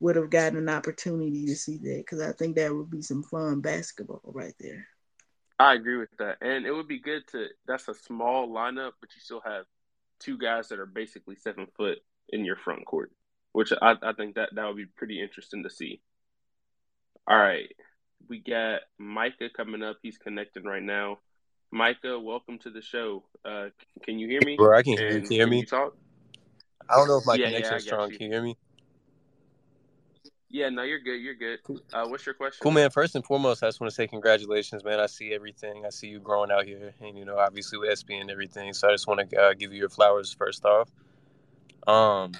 [0.01, 3.23] would have gotten an opportunity to see that because I think that would be some
[3.25, 4.87] fun basketball right there.
[5.63, 7.47] I agree with that, and it would be good to.
[7.69, 9.65] That's a small lineup, but you still have
[10.19, 11.99] two guys that are basically seven foot
[12.31, 13.13] in your front court,
[13.53, 16.01] which I, I think that that would be pretty interesting to see.
[17.29, 17.69] All right,
[18.29, 19.99] we got Micah coming up.
[20.03, 21.21] He's connecting right now.
[21.71, 23.23] Micah, welcome to the show.
[23.45, 23.69] Uh,
[24.03, 24.57] can you hear me?
[24.57, 25.21] Bro, I can hear you.
[25.21, 25.61] Can you hear me?
[25.61, 25.97] You talk?
[26.91, 28.11] I don't know if my Yeah, connection yeah, is strong.
[28.11, 28.19] you.
[28.19, 28.57] Can you hear me?
[30.53, 31.17] Yeah, no, you're good.
[31.17, 31.61] You're good.
[31.95, 32.59] Uh, what's your question?
[32.63, 32.91] Cool, man.
[32.91, 35.01] First and foremost, I just want to say congratulations, man.
[35.01, 35.87] I see everything.
[35.87, 38.75] I see you growing out here, and you know, obviously with SB and everything.
[38.75, 40.91] So I just want to uh, give you your flowers first off.
[41.87, 42.33] Um,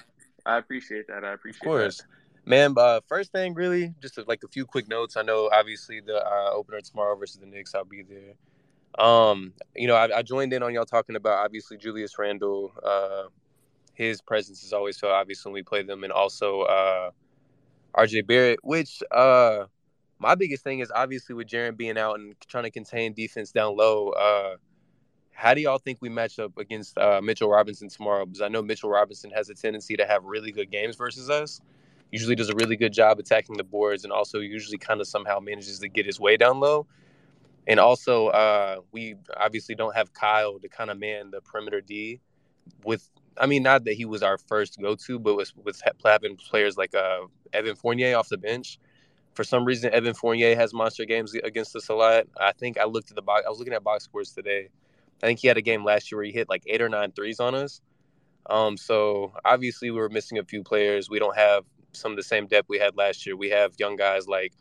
[0.45, 1.25] I appreciate that.
[1.25, 1.65] I appreciate.
[1.65, 2.03] of appreciate course,
[2.45, 2.75] man.
[2.77, 5.17] Uh, first thing, really, just uh, like a few quick notes.
[5.17, 7.73] I know, obviously, the uh, opener tomorrow versus the Knicks.
[7.73, 9.03] I'll be there.
[9.03, 12.73] Um, you know, I, I joined in on y'all talking about obviously Julius Randle.
[12.83, 13.29] Uh,
[13.95, 17.09] his presence is always felt obvious when we play them, and also uh,
[17.95, 18.59] RJ Barrett.
[18.63, 19.65] Which uh,
[20.19, 23.75] my biggest thing is obviously with Jaren being out and trying to contain defense down
[23.75, 24.09] low.
[24.09, 24.55] Uh,
[25.33, 28.25] how do y'all think we match up against uh, Mitchell Robinson tomorrow?
[28.25, 31.59] Because I know Mitchell Robinson has a tendency to have really good games versus us.
[32.11, 35.39] Usually does a really good job attacking the boards, and also usually kind of somehow
[35.39, 36.85] manages to get his way down low.
[37.67, 42.19] And also, uh, we obviously don't have Kyle to kind of man the perimeter D.
[42.85, 46.77] With, I mean, not that he was our first go-to, but with with having players
[46.77, 48.79] like uh, Evan Fournier off the bench.
[49.33, 52.25] For some reason, Evan Fournier has monster games against us a lot.
[52.39, 53.43] I think I looked at the box.
[53.45, 54.69] I was looking at box scores today.
[55.23, 57.11] I think he had a game last year where he hit like eight or nine
[57.11, 57.81] threes on us.
[58.45, 61.09] Um, so obviously we were missing a few players.
[61.09, 63.35] We don't have some of the same depth we had last year.
[63.35, 64.53] We have young guys like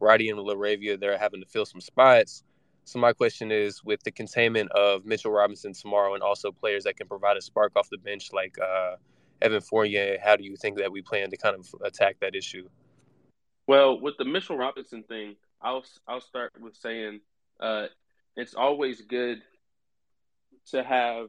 [0.00, 0.98] Roddy and Laravia.
[0.98, 2.42] They're having to fill some spots.
[2.86, 6.96] So my question is, with the containment of Mitchell Robinson tomorrow, and also players that
[6.96, 8.94] can provide a spark off the bench like uh,
[9.42, 12.68] Evan Fournier, how do you think that we plan to kind of attack that issue?
[13.66, 17.22] Well, with the Mitchell Robinson thing, I'll I'll start with saying
[17.58, 17.86] uh,
[18.36, 19.42] it's always good
[20.70, 21.26] to have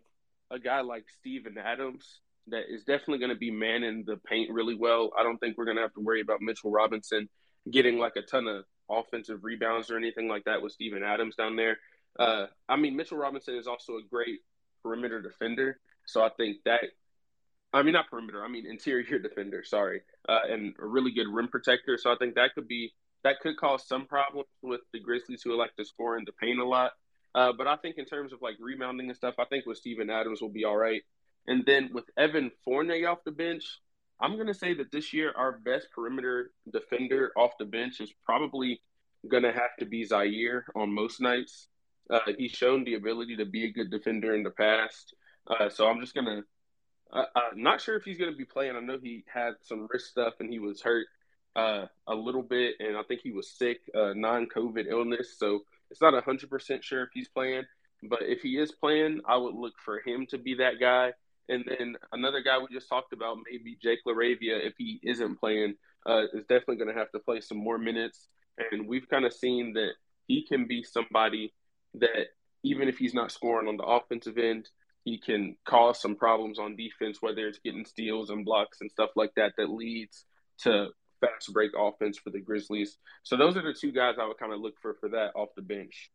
[0.52, 4.76] a guy like Steven Adams that is definitely going to be manning the paint really
[4.76, 5.10] well.
[5.18, 7.28] I don't think we're going to have to worry about Mitchell Robinson
[7.72, 11.56] getting like a ton of offensive rebounds or anything like that with Steven Adams down
[11.56, 11.78] there.
[12.18, 14.40] Uh, I mean, Mitchell Robinson is also a great
[14.84, 15.80] perimeter defender.
[16.06, 16.82] So I think that,
[17.74, 21.48] I mean, not perimeter, I mean, interior defender, sorry, uh, and a really good rim
[21.50, 21.98] protector.
[21.98, 25.58] So I think that could be, that could cause some problems with the Grizzlies who
[25.58, 26.92] like to score in the paint a lot.
[27.36, 30.10] Uh, but I think in terms of like rebounding and stuff, I think with Steven
[30.10, 31.02] Adams will be all right.
[31.46, 33.80] And then with Evan Fournier off the bench,
[34.20, 38.12] I'm going to say that this year our best perimeter defender off the bench is
[38.26, 38.82] probably
[39.30, 41.68] going to have to be Ziaire on most nights.
[42.10, 45.14] Uh, he's shown the ability to be a good defender in the past.
[45.50, 46.44] Uh, so I'm just going to,
[47.12, 48.76] uh, I'm not sure if he's going to be playing.
[48.76, 51.08] I know he had some wrist stuff and he was hurt
[51.56, 55.36] uh, a little bit, and I think he was sick, uh, non COVID illness.
[55.38, 57.64] So it's not 100% sure if he's playing.
[58.04, 61.14] But if he is playing, I would look for him to be that guy.
[61.50, 65.76] And then another guy we just talked about, maybe Jake LaRavia, if he isn't playing,
[66.06, 68.28] uh, is definitely going to have to play some more minutes.
[68.72, 69.92] And we've kind of seen that
[70.28, 71.54] he can be somebody
[71.96, 72.28] that,
[72.64, 74.70] even if he's not scoring on the offensive end,
[75.06, 79.12] he can cause some problems on defense, whether it's getting steals and blocks and stuff
[79.16, 80.26] like that, that leads
[80.64, 80.90] to
[81.22, 82.98] fast break offense for the Grizzlies.
[83.24, 85.50] So those are the two guys I would kind of look for for that off
[85.56, 86.12] the bench.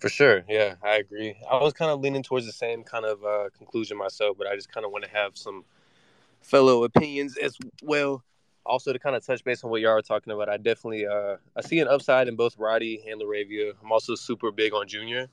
[0.00, 1.36] For sure, yeah, I agree.
[1.50, 4.54] I was kind of leaning towards the same kind of uh, conclusion myself, but I
[4.54, 5.64] just kind of want to have some
[6.40, 8.22] fellow opinions as well.
[8.64, 11.36] Also, to kind of touch base on what y'all are talking about, I definitely uh,
[11.56, 13.72] I see an upside in both Roddy and Laravia.
[13.82, 15.28] I'm also super big on Junior,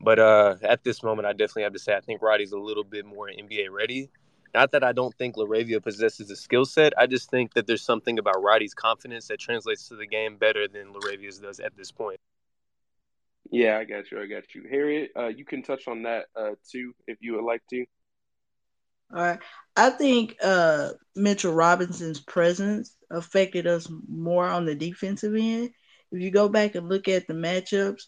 [0.00, 2.84] but uh, at this moment, I definitely have to say I think Roddy's a little
[2.84, 4.10] bit more NBA ready.
[4.54, 6.92] Not that I don't think Laravia possesses a skill set.
[6.96, 10.66] I just think that there's something about Roddy's confidence that translates to the game better
[10.66, 12.18] than Laravia's does at this point.
[13.50, 14.20] Yeah, I got you.
[14.20, 14.64] I got you.
[14.68, 17.84] Harriet, uh, you can touch on that uh, too if you would like to.
[19.14, 19.38] All right.
[19.76, 25.70] I think uh, Mitchell Robinson's presence affected us more on the defensive end.
[26.10, 28.02] If you go back and look at the matchups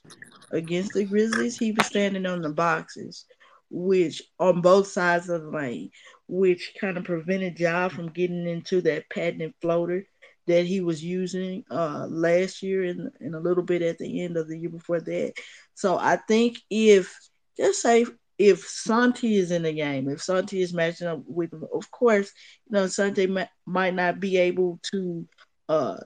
[0.52, 3.24] against the Grizzlies, he was standing on the boxes,
[3.70, 5.90] which on both sides of the lane,
[6.28, 10.06] which kind of prevented Ja from getting into that patented floater
[10.46, 14.36] that he was using uh, last year and, and a little bit at the end
[14.36, 15.34] of the year before that.
[15.74, 17.14] So I think if
[17.56, 18.06] just say
[18.38, 22.32] if Santi is in the game, if Santi is matching up with him, of course,
[22.66, 23.26] you know Santi
[23.66, 25.26] might not be able to
[25.68, 25.96] uh,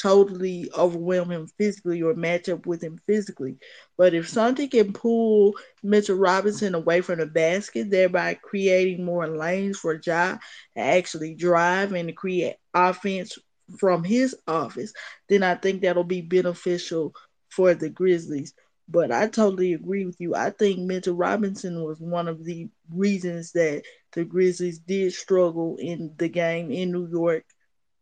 [0.00, 3.56] totally overwhelm him physically or match up with him physically.
[3.98, 9.78] But if Santi can pull Mitchell Robinson away from the basket, thereby creating more lanes
[9.78, 10.38] for Ja
[10.76, 13.38] to actually drive and create offense
[13.78, 14.92] from his office,
[15.28, 17.14] then I think that'll be beneficial
[17.48, 18.54] for the Grizzlies.
[18.88, 20.34] But I totally agree with you.
[20.34, 26.14] I think Mitchell Robinson was one of the reasons that the Grizzlies did struggle in
[26.16, 27.44] the game in New York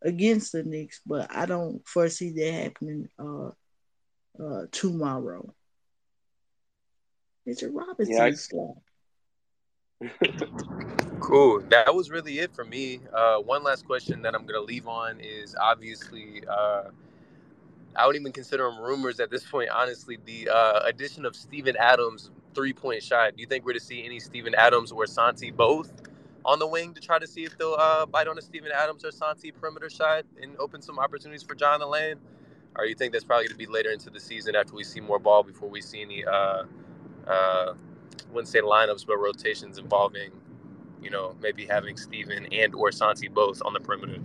[0.01, 3.51] against the Knicks, but I don't foresee that happening uh,
[4.43, 5.53] uh, tomorrow.
[7.45, 8.71] Mitchell Robinson yeah,
[11.19, 11.61] cool.
[11.69, 13.01] That was really it for me.
[13.13, 16.83] Uh, one last question that I'm gonna leave on is obviously uh,
[17.95, 19.69] I would even consider them rumors at this point.
[19.69, 23.35] Honestly, the uh, addition of Steven Adams three point shot.
[23.35, 25.91] Do you think we're to see any Steven Adams or Santi both
[26.45, 29.05] on the wing to try to see if they'll uh, bite on a Steven Adams
[29.05, 32.15] or Santi perimeter shot and open some opportunities for John the lane?
[32.77, 35.01] Or you think that's probably going to be later into the season after we see
[35.01, 36.63] more ball before we see any, uh,
[37.27, 37.73] uh,
[38.31, 40.31] wouldn't say lineups, but rotations involving,
[41.01, 44.19] you know, maybe having Steven and or Santi both on the perimeter?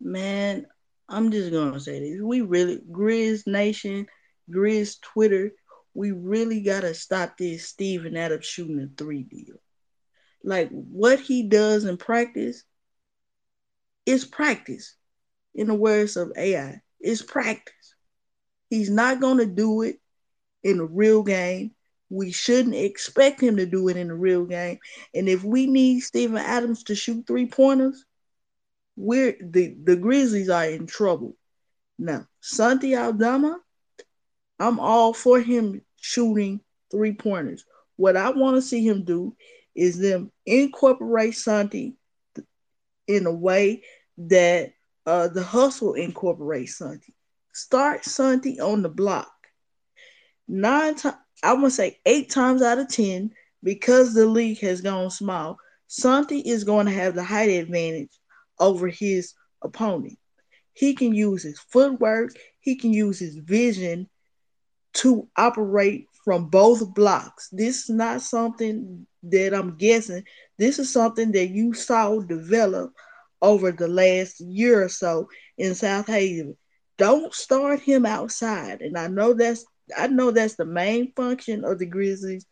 [0.00, 0.66] Man,
[1.08, 2.20] I'm just to say this.
[2.22, 4.06] We really, Grizz Nation,
[4.50, 5.52] Grizz Twitter,
[5.94, 9.56] we really got to stop this Steven Adams shooting a three deal
[10.42, 12.64] like what he does in practice
[14.06, 14.94] is practice.
[15.54, 17.94] In the words of AI, it's practice.
[18.70, 19.96] He's not to do it
[20.62, 21.72] in a real game.
[22.10, 24.78] We shouldn't expect him to do it in a real game.
[25.14, 28.04] And if we need Steven Adams to shoot three pointers,
[28.96, 31.36] we're the, the Grizzlies are in trouble.
[31.98, 33.58] Now, Santi Aldama,
[34.58, 37.64] I'm all for him shooting three pointers.
[37.96, 39.36] What I want to see him do
[39.74, 41.96] is them incorporate Santi
[43.06, 43.82] in a way
[44.18, 44.72] that
[45.06, 47.14] uh, the hustle incorporates Santi.
[47.52, 49.32] Start Santi on the block.
[50.46, 54.80] Nine times, I want to say eight times out of ten, because the league has
[54.80, 58.12] gone small, Santi is going to have the height advantage
[58.58, 60.18] over his opponent.
[60.72, 64.08] He can use his footwork, he can use his vision
[64.94, 67.48] to operate from both blocks.
[67.50, 70.24] This is not something that I'm guessing.
[70.58, 72.92] This is something that you saw develop
[73.42, 76.56] over the last year or so in Southaven.
[76.98, 78.82] Don't start him outside.
[78.82, 79.64] And I know that's
[79.96, 82.46] I know that's the main function of the Grizzlies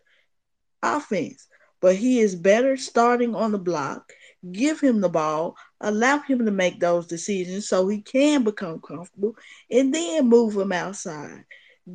[0.82, 1.46] offense.
[1.80, 4.12] But he is better starting on the block.
[4.50, 9.36] Give him the ball, allow him to make those decisions so he can become comfortable,
[9.70, 11.44] and then move him outside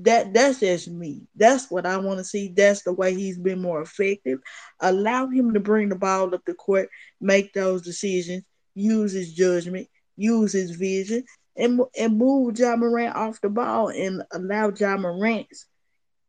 [0.02, 1.28] that that's just me.
[1.36, 2.52] That's what I want to see.
[2.56, 4.40] That's the way he's been more effective.
[4.80, 6.90] Allow him to bring the ball up the court,
[7.22, 11.24] make those decisions, use his judgment, use his vision,
[11.56, 15.48] and and move Ja Morant off the ball and allow Ja Morant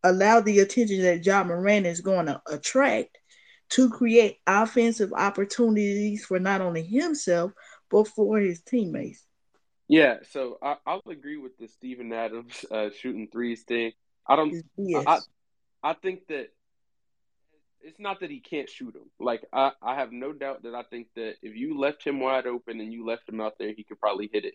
[0.03, 3.19] allow the attention that Ja Morant is going to attract
[3.71, 7.53] to create offensive opportunities for not only himself
[7.91, 9.25] but for his teammates.
[9.89, 13.93] Yeah, so I, I'll agree with the Steven Adams uh, shooting threes thing.
[14.27, 14.55] I don't.
[14.79, 15.05] Yes.
[15.07, 15.19] I,
[15.83, 16.49] I think that
[17.83, 19.11] it's not that he can't shoot them.
[19.21, 22.47] Like I, I have no doubt that I think that if you left him wide
[22.47, 24.55] open and you left him out there, he could probably hit it.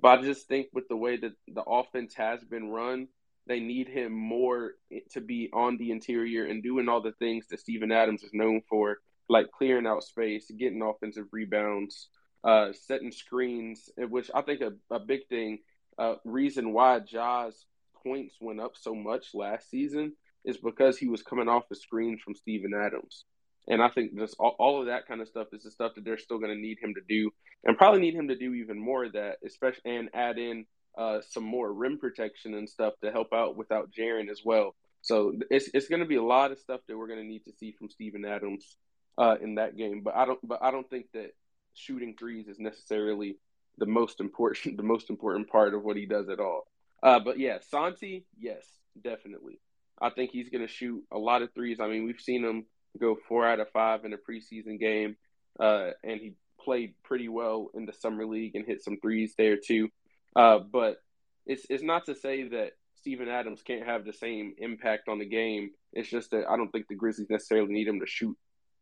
[0.00, 3.08] But I just think with the way that the offense has been run,
[3.46, 4.72] they need him more
[5.10, 8.62] to be on the interior and doing all the things that Steven Adams is known
[8.68, 12.08] for, like clearing out space, getting offensive rebounds,
[12.44, 15.58] uh, setting screens, which I think a, a big thing,
[15.98, 17.66] uh, reason why Ja's
[18.02, 22.20] points went up so much last season is because he was coming off the screens
[22.22, 23.24] from Steven Adams.
[23.68, 26.04] And I think just all, all of that kind of stuff is the stuff that
[26.04, 27.30] they're still going to need him to do,
[27.64, 31.20] and probably need him to do even more of that, especially and add in uh,
[31.28, 34.74] some more rim protection and stuff to help out without Jaren as well.
[35.02, 37.44] So it's it's going to be a lot of stuff that we're going to need
[37.44, 38.76] to see from Steven Adams
[39.16, 40.02] uh, in that game.
[40.02, 41.30] But I don't but I don't think that
[41.74, 43.38] shooting threes is necessarily
[43.78, 46.66] the most important the most important part of what he does at all.
[47.02, 48.62] Uh, but yeah, Santi, yes,
[49.02, 49.58] definitely.
[50.00, 51.78] I think he's going to shoot a lot of threes.
[51.80, 52.66] I mean, we've seen him
[52.98, 55.16] go four out of five in a preseason game,
[55.58, 59.56] uh, and he played pretty well in the summer league and hit some threes there
[59.56, 59.88] too.
[60.36, 60.98] Uh, but
[61.46, 65.24] it's it's not to say that Steven Adams can't have the same impact on the
[65.24, 65.70] game.
[65.92, 68.36] It's just that I don't think the Grizzlies necessarily need him to shoot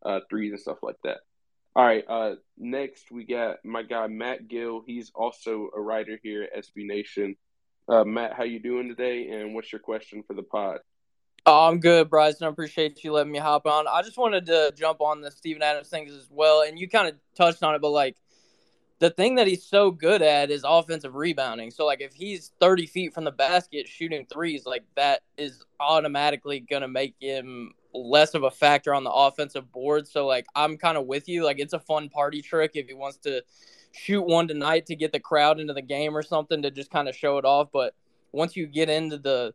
[0.05, 1.19] uh, threes and stuff like that.
[1.77, 2.05] All right.
[2.09, 4.83] Uh, next we got my guy Matt Gill.
[4.85, 7.37] He's also a writer here at SB Nation.
[7.89, 9.29] Uh, Matt, how you doing today?
[9.29, 10.81] And what's your question for the pod?
[11.51, 12.47] Oh, I'm good, Bryson.
[12.47, 13.87] I appreciate you letting me hop on.
[13.89, 17.09] I just wanted to jump on the Steven Adams things as well, and you kind
[17.09, 18.19] of touched on it, but like
[18.99, 21.71] the thing that he's so good at is offensive rebounding.
[21.71, 26.61] So like if he's 30 feet from the basket shooting threes, like that is automatically
[26.61, 30.07] gonna make him less of a factor on the offensive board.
[30.07, 31.47] So like I'm kind of with you.
[31.47, 33.43] Like it's a fun party trick if he wants to
[33.93, 37.09] shoot one tonight to get the crowd into the game or something to just kind
[37.09, 37.69] of show it off.
[37.73, 37.95] But
[38.33, 39.55] once you get into the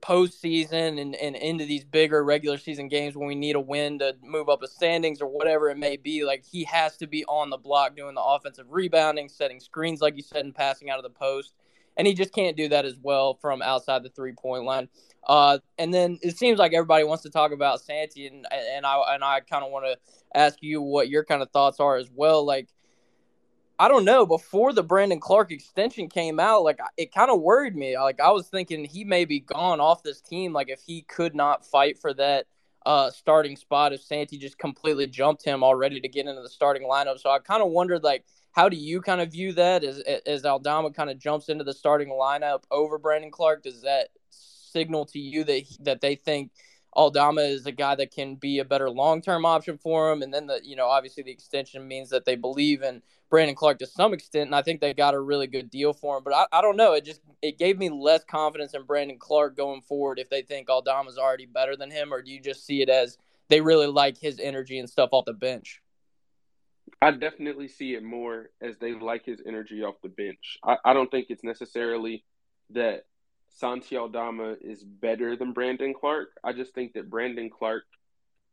[0.00, 4.16] postseason and, and into these bigger regular season games when we need a win to
[4.22, 7.50] move up the standings or whatever it may be, like he has to be on
[7.50, 11.02] the block doing the offensive rebounding, setting screens, like you said, and passing out of
[11.02, 11.54] the post.
[11.96, 14.88] And he just can't do that as well from outside the three point line.
[15.26, 19.14] Uh, and then it seems like everybody wants to talk about Santi, and and I
[19.14, 19.98] and I kind of want to
[20.34, 22.44] ask you what your kind of thoughts are as well.
[22.44, 22.68] Like,
[23.80, 24.26] I don't know.
[24.26, 27.98] Before the Brandon Clarke extension came out, like it kind of worried me.
[27.98, 30.52] Like I was thinking he may be gone off this team.
[30.52, 32.46] Like if he could not fight for that
[32.84, 36.86] uh, starting spot, if Santi just completely jumped him already to get into the starting
[36.86, 37.18] lineup.
[37.20, 40.44] So I kind of wondered, like, how do you kind of view that as as
[40.44, 45.18] Aldama kind of jumps into the starting lineup over Brandon Clarke, Does that signal to
[45.18, 46.50] you that that they think?
[46.94, 50.22] Aldama is a guy that can be a better long term option for him.
[50.22, 53.78] And then the you know obviously the extension means that they believe in Brandon Clarke
[53.78, 56.24] to some extent, and I think they got a really good deal for him.
[56.24, 56.94] But I, I don't know.
[56.94, 60.68] It just it gave me less confidence in Brandon Clarke going forward if they think
[60.68, 63.16] Aldama's already better than him, or do you just see it as
[63.48, 65.80] they really like his energy and stuff off the bench?
[67.02, 70.58] I definitely see it more as they like his energy off the bench.
[70.62, 72.24] I, I don't think it's necessarily
[72.70, 73.04] that
[73.56, 76.30] Santi Aldama is better than Brandon Clarke.
[76.42, 77.84] I just think that Brandon Clarke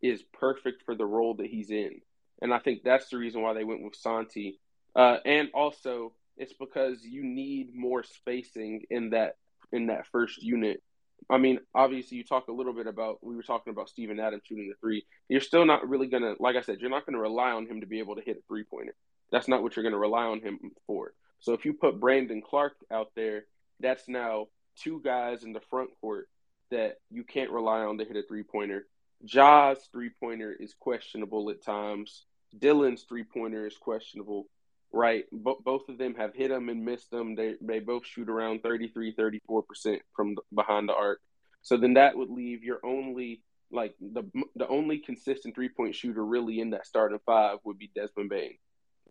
[0.01, 2.01] is perfect for the role that he's in.
[2.41, 4.59] And I think that's the reason why they went with Santi.
[4.95, 9.37] Uh, and also, it's because you need more spacing in that
[9.71, 10.81] in that first unit.
[11.29, 14.43] I mean, obviously, you talk a little bit about we were talking about Steven Adams
[14.45, 15.05] shooting the three.
[15.29, 17.87] You're still not really gonna, like I said, you're not gonna rely on him to
[17.87, 18.95] be able to hit a three pointer.
[19.31, 21.13] That's not what you're gonna rely on him for.
[21.39, 23.45] So if you put Brandon Clarke out there,
[23.79, 24.47] that's now
[24.81, 26.29] two guys in the front court
[26.71, 28.87] that you can't rely on to hit a three pointer.
[29.25, 32.25] Ja's three pointer is questionable at times.
[32.57, 34.47] Dillon's three pointer is questionable,
[34.91, 35.25] right?
[35.31, 37.35] But both of them have hit them and missed them.
[37.35, 41.19] They they both shoot around 33, 34% from the, behind the arc.
[41.61, 44.23] So then that would leave your only like the
[44.55, 48.57] the only consistent three point shooter really in that starting five would be Desmond Bane.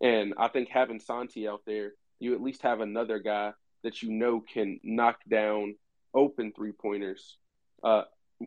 [0.01, 3.53] And I think having Santi out there, you at least have another guy
[3.87, 5.73] that you know can knock down
[6.13, 7.37] open three pointers,
[7.85, 8.01] uh,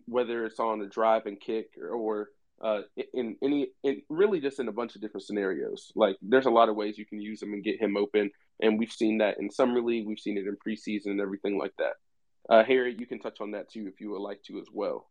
[0.05, 2.29] whether it's on a drive and kick or,
[2.63, 2.83] uh,
[3.15, 5.93] in any, in really just in a bunch of different scenarios.
[5.97, 8.31] Like there's a lot of ways you can use him and get him open,
[8.61, 11.73] and we've seen that in summer league, we've seen it in preseason and everything like
[11.79, 11.95] that.
[12.51, 15.09] Uh, Harry, you can touch on that too if you would like to as well.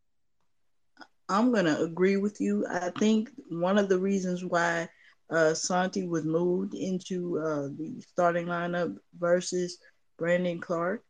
[1.28, 2.68] I'm gonna agree with you.
[2.70, 4.90] I think one of the reasons why
[5.30, 9.78] uh, Santi was moved into uh, the starting lineup versus
[10.20, 11.04] Brandon Clarke.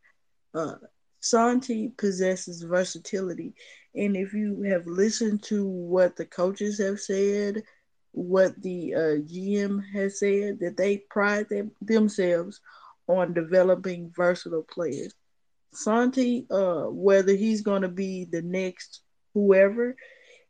[0.54, 0.76] Uh,
[1.20, 3.54] Santi possesses versatility.
[3.96, 7.64] And if you have listened to what the coaches have said,
[8.12, 12.62] what the uh, GM has said, that they pride them, themselves
[13.08, 15.14] on developing versatile players.
[15.74, 19.02] Santi, uh, whether he's going to be the next
[19.34, 19.96] whoever,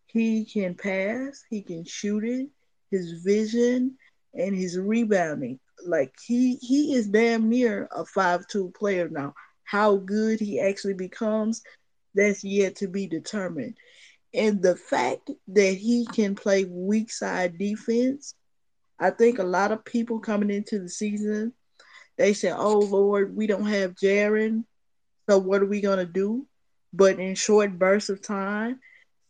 [0.05, 2.49] he can pass, he can shoot it,
[2.91, 3.97] his vision
[4.33, 9.33] and his rebounding like he he is damn near a five two player now.
[9.63, 11.61] How good he actually becomes,
[12.15, 13.77] that's yet to be determined.
[14.33, 18.33] And the fact that he can play weak side defense,
[18.99, 21.53] I think a lot of people coming into the season,
[22.17, 24.65] they said, "Oh Lord, we don't have Jaren,
[25.29, 26.47] so what are we gonna do?"
[26.93, 28.79] But in short bursts of time,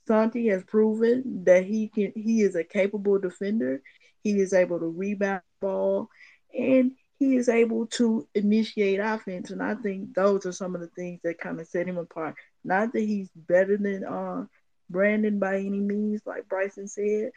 [0.07, 2.13] Santi has proven that he can.
[2.15, 3.81] He is a capable defender.
[4.23, 6.09] He is able to rebound ball
[6.53, 9.51] and he is able to initiate offense.
[9.51, 12.35] And I think those are some of the things that kind of set him apart.
[12.63, 14.45] Not that he's better than uh,
[14.89, 17.31] Brandon by any means, like Bryson said,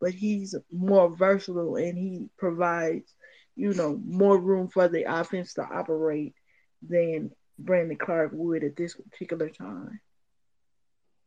[0.00, 3.12] but he's more versatile and he provides,
[3.54, 6.34] you know, more room for the offense to operate
[6.82, 10.00] than Brandon Clarke would at this particular time.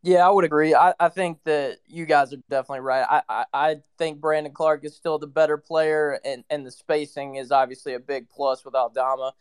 [0.03, 0.73] Yeah, I would agree.
[0.73, 3.05] I, I think that you guys are definitely right.
[3.09, 7.35] I, I, I think Brandon Clarke is still the better player, and, and the spacing
[7.35, 9.33] is obviously a big plus with Aldama.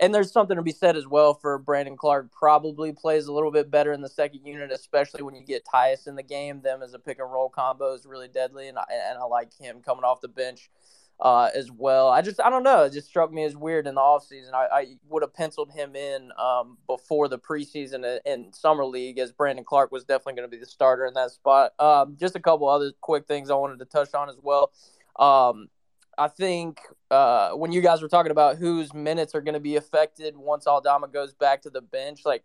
[0.00, 2.32] and there's something to be said as well for Brandon Clarke.
[2.32, 6.08] Probably plays a little bit better in the second unit, especially when you get Tyus
[6.08, 6.60] in the game.
[6.62, 9.52] Them as a pick and roll combo is really deadly, and I, and I like
[9.60, 10.70] him coming off the bench
[11.20, 12.08] uh, as well.
[12.08, 12.84] I just I don't know.
[12.84, 14.54] It just struck me as weird in the offseason.
[14.54, 19.32] I, I would have penciled him in um, before the preseason in summer league as
[19.32, 21.72] Brandon Clarke was definitely going to be the starter in that spot.
[21.78, 24.72] Um, just a couple other quick things I wanted to touch on as well.
[25.18, 25.68] Um,
[26.16, 29.76] I think uh, when you guys were talking about whose minutes are going to be
[29.76, 32.44] affected once Aldama goes back to the bench, like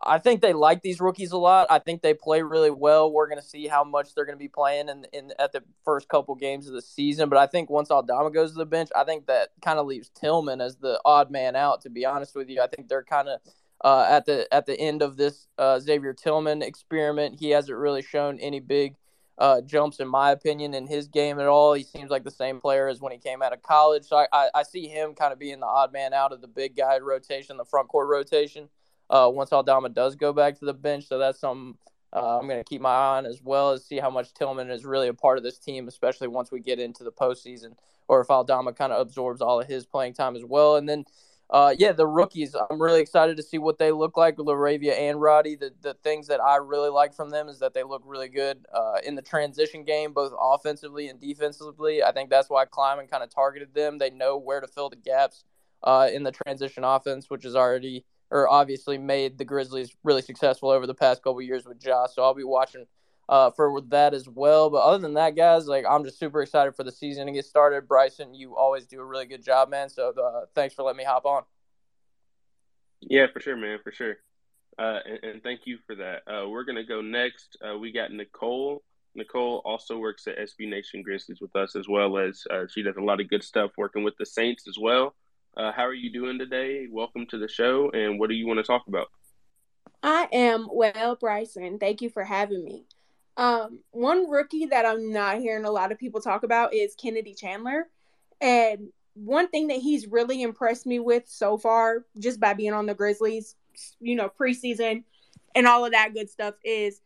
[0.00, 1.66] I think they like these rookies a lot.
[1.70, 3.10] I think they play really well.
[3.12, 5.62] We're going to see how much they're going to be playing in, in at the
[5.84, 7.28] first couple games of the season.
[7.28, 10.10] But I think once Aldama goes to the bench, I think that kind of leaves
[10.10, 11.82] Tillman as the odd man out.
[11.82, 13.40] To be honest with you, I think they're kind of
[13.82, 17.40] uh, at the at the end of this uh, Xavier Tillman experiment.
[17.40, 18.94] He hasn't really shown any big
[19.36, 21.72] uh, jumps, in my opinion, in his game at all.
[21.74, 24.04] He seems like the same player as when he came out of college.
[24.04, 26.48] So I, I, I see him kind of being the odd man out of the
[26.48, 28.68] big guy rotation, the front court rotation
[29.10, 31.06] uh, once Aldama does go back to the bench.
[31.06, 31.76] So that's something
[32.12, 34.70] uh, I'm going to keep my eye on as well as see how much Tillman
[34.70, 37.74] is really a part of this team, especially once we get into the postseason,
[38.08, 40.76] or if Aldama kind of absorbs all of his playing time as well.
[40.76, 41.04] And then,
[41.50, 45.20] uh, yeah, the rookies, I'm really excited to see what they look like, LaRavia and
[45.20, 45.56] Roddy.
[45.56, 48.64] The, the things that I really like from them is that they look really good
[48.72, 52.02] uh, in the transition game, both offensively and defensively.
[52.02, 53.98] I think that's why Kleiman kind of targeted them.
[53.98, 55.44] They know where to fill the gaps
[55.82, 60.70] uh, in the transition offense, which is already– or obviously made the Grizzlies really successful
[60.70, 62.10] over the past couple years with Josh.
[62.14, 62.86] So I'll be watching
[63.28, 64.70] uh, for that as well.
[64.70, 67.44] But other than that, guys, like I'm just super excited for the season to get
[67.44, 67.88] started.
[67.88, 69.88] Bryson, you always do a really good job, man.
[69.88, 71.44] So uh, thanks for letting me hop on.
[73.00, 74.16] Yeah, for sure, man, for sure.
[74.78, 76.22] Uh, and, and, thank you for that.
[76.28, 77.56] Uh, we're gonna go next.
[77.66, 78.82] Uh, we got Nicole.
[79.14, 82.96] Nicole also works at SB Nation Grizzlies with us, as well as uh, she does
[82.96, 85.16] a lot of good stuff working with the Saints as well.
[85.58, 86.86] Uh, how are you doing today?
[86.88, 89.08] Welcome to the show, and what do you want to talk about?
[90.04, 91.80] I am well, Bryson.
[91.80, 92.84] Thank you for having me.
[93.36, 97.34] Um, one rookie that I'm not hearing a lot of people talk about is Kennedy
[97.34, 97.88] Chandler.
[98.40, 102.86] And one thing that he's really impressed me with so far, just by being on
[102.86, 103.56] the Grizzlies,
[103.98, 105.02] you know, preseason
[105.56, 107.00] and all of that good stuff, is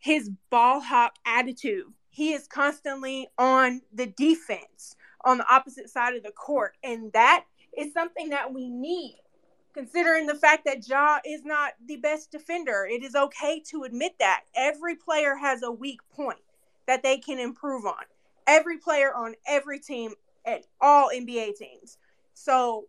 [0.00, 1.84] his ball hawk attitude.
[2.10, 6.76] He is constantly on the defense on the opposite side of the court.
[6.82, 7.44] And that
[7.76, 9.18] is something that we need,
[9.74, 12.86] considering the fact that Ja is not the best defender.
[12.90, 14.44] It is okay to admit that.
[14.54, 16.38] Every player has a weak point
[16.86, 18.04] that they can improve on.
[18.46, 20.14] Every player on every team
[20.46, 21.98] at all NBA teams.
[22.34, 22.86] So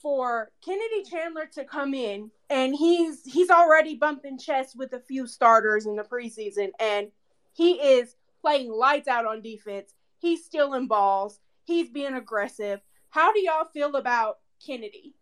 [0.00, 5.26] for Kennedy Chandler to come in and he's he's already bumping chests with a few
[5.26, 7.08] starters in the preseason and
[7.52, 9.94] he is playing lights out on defense.
[10.18, 11.40] He's stealing balls.
[11.64, 12.80] He's being aggressive.
[13.10, 15.14] How do y'all feel about Kennedy?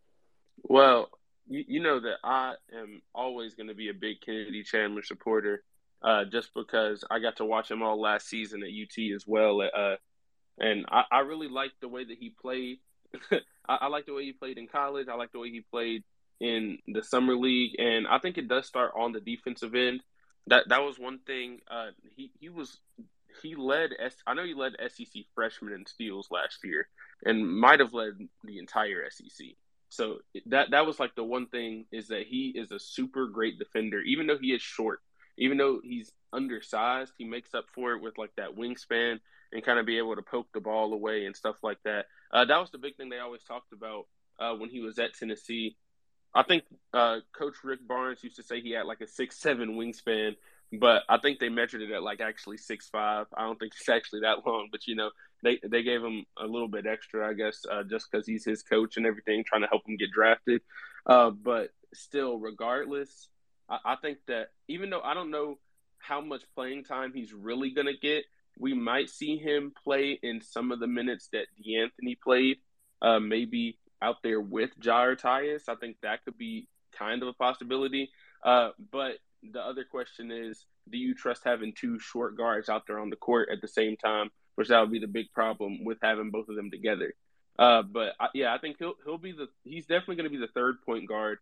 [0.62, 1.10] Well,
[1.48, 5.62] you, you know that I am always going to be a big Kennedy Chandler supporter,
[6.02, 9.60] uh, just because I got to watch him all last season at UT as well.
[9.62, 9.96] Uh,
[10.58, 12.78] and I, I really liked the way that he played.
[13.30, 13.38] I,
[13.82, 15.08] I like the way he played in college.
[15.08, 16.02] I like the way he played
[16.40, 20.00] in the summer league, and I think it does start on the defensive end.
[20.48, 21.60] That that was one thing.
[21.70, 22.78] Uh, he he was
[23.42, 23.90] he led.
[24.26, 26.88] I know he led SEC freshman in steals last year,
[27.24, 28.12] and might have led
[28.44, 29.46] the entire SEC.
[29.88, 33.58] So that that was like the one thing is that he is a super great
[33.58, 35.00] defender, even though he is short,
[35.38, 39.20] even though he's undersized, he makes up for it with like that wingspan
[39.52, 42.06] and kind of be able to poke the ball away and stuff like that.
[42.32, 44.06] Uh, that was the big thing they always talked about
[44.38, 45.76] uh, when he was at Tennessee.
[46.34, 49.76] I think uh, Coach Rick Barnes used to say he had like a six seven
[49.76, 50.36] wingspan,
[50.72, 53.26] but I think they measured it at like actually six five.
[53.36, 55.10] I don't think it's actually that long, but you know
[55.42, 58.62] they they gave him a little bit extra, I guess, uh, just because he's his
[58.62, 60.62] coach and everything, trying to help him get drafted.
[61.06, 63.28] Uh, but still, regardless,
[63.68, 65.58] I, I think that even though I don't know
[65.98, 68.24] how much playing time he's really gonna get,
[68.58, 72.58] we might see him play in some of the minutes that De'Anthony played,
[73.02, 75.68] uh, maybe out there with Jair Tyus.
[75.68, 78.10] I think that could be kind of a possibility.
[78.44, 82.98] Uh, but the other question is, do you trust having two short guards out there
[82.98, 84.30] on the court at the same time?
[84.54, 87.12] Which that would be the big problem with having both of them together.
[87.58, 90.44] Uh, but I, yeah, I think he'll he'll be the he's definitely going to be
[90.44, 91.38] the third point guard.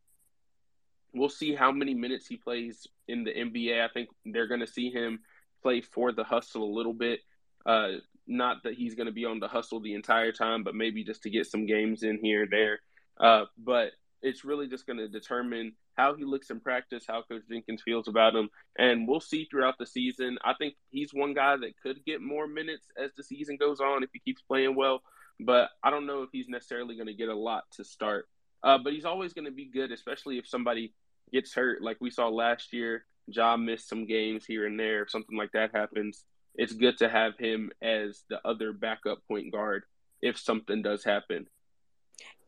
[1.12, 3.84] We'll see how many minutes he plays in the NBA.
[3.84, 5.20] I think they're going to see him
[5.62, 7.20] play for the hustle a little bit.
[7.64, 11.04] Uh, not that he's going to be on the hustle the entire time, but maybe
[11.04, 12.80] just to get some games in here and there.
[13.20, 13.92] Uh, but
[14.22, 18.08] it's really just going to determine how he looks in practice, how Coach Jenkins feels
[18.08, 20.38] about him, and we'll see throughout the season.
[20.44, 24.02] I think he's one guy that could get more minutes as the season goes on
[24.02, 25.02] if he keeps playing well,
[25.40, 28.28] but I don't know if he's necessarily going to get a lot to start.
[28.62, 30.94] Uh, but he's always going to be good, especially if somebody
[31.32, 33.04] gets hurt, like we saw last year.
[33.26, 35.02] Ja missed some games here and there.
[35.02, 36.24] If something like that happens,
[36.54, 39.84] it's good to have him as the other backup point guard
[40.22, 41.46] if something does happen.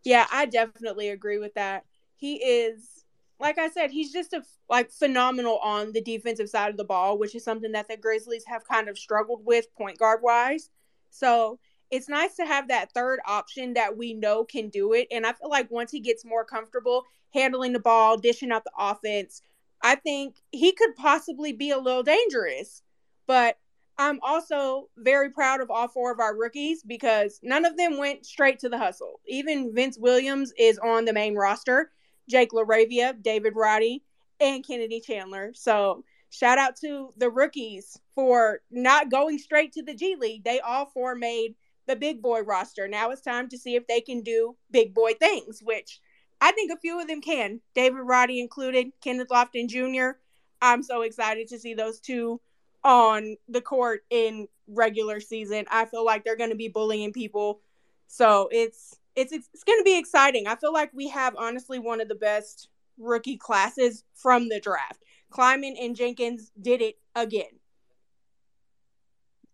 [0.05, 1.85] Yeah, I definitely agree with that.
[2.17, 3.05] He is,
[3.39, 7.19] like I said, he's just a like phenomenal on the defensive side of the ball,
[7.19, 10.71] which is something that the Grizzlies have kind of struggled with point guard wise.
[11.11, 11.59] So
[11.91, 15.07] it's nice to have that third option that we know can do it.
[15.11, 18.73] And I feel like once he gets more comfortable handling the ball, dishing out the
[18.79, 19.43] offense,
[19.83, 22.83] I think he could possibly be a little dangerous.
[23.27, 23.59] But
[23.99, 28.27] I'm also very proud of all four of our rookies because none of them went
[28.27, 29.21] straight to the hustle.
[29.27, 31.93] Even Vince Williams is on the main roster,
[32.29, 34.03] Jake LaRavia, David Roddy,
[34.41, 35.53] and Kennedy Chandler.
[35.55, 40.45] So shout out to the rookies for not going straight to the G League.
[40.45, 41.55] They all four made
[41.87, 42.89] the big boy roster.
[42.89, 46.01] Now it's time to see if they can do big boy things, which
[46.41, 47.61] I think a few of them can.
[47.75, 50.19] David Roddy included, Kenneth Lofton Jr.
[50.61, 52.41] I'm so excited to see those two
[52.85, 55.65] on the court in regular season.
[55.71, 57.61] I feel like they're going to be bullying people.
[58.07, 60.47] So it's it's it's going to be exciting.
[60.47, 65.03] I feel like we have honestly one of the best rookie classes from the draft.
[65.31, 67.59] Kleiman and Jenkins did it again.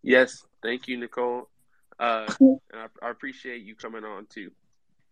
[0.03, 1.49] Yes, thank you, Nicole.
[1.99, 4.51] Uh, and I, I appreciate you coming on too.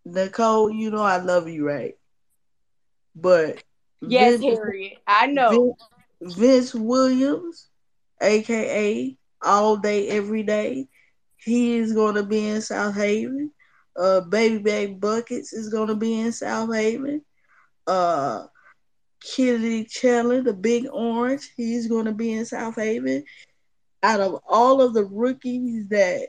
[0.04, 1.94] Nicole, you know I love you, right?
[3.14, 3.62] But
[4.00, 5.76] yes, Vince, Harriet, I know
[6.20, 7.68] Vince, Vince Williams,
[8.20, 10.88] aka All Day Every Day,
[11.36, 13.50] he is going to be in Southaven.
[14.00, 17.20] Uh, Baby Bag Buckets is going to be in Southaven.
[17.86, 18.46] Uh,
[19.22, 23.24] Kennedy Chandler, the Big Orange, he's going to be in Southaven.
[24.02, 26.28] Out of all of the rookies that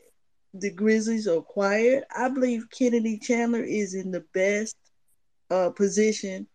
[0.53, 4.75] the Grizzlies acquired, I believe Kennedy Chandler is in the best
[5.49, 6.47] uh, position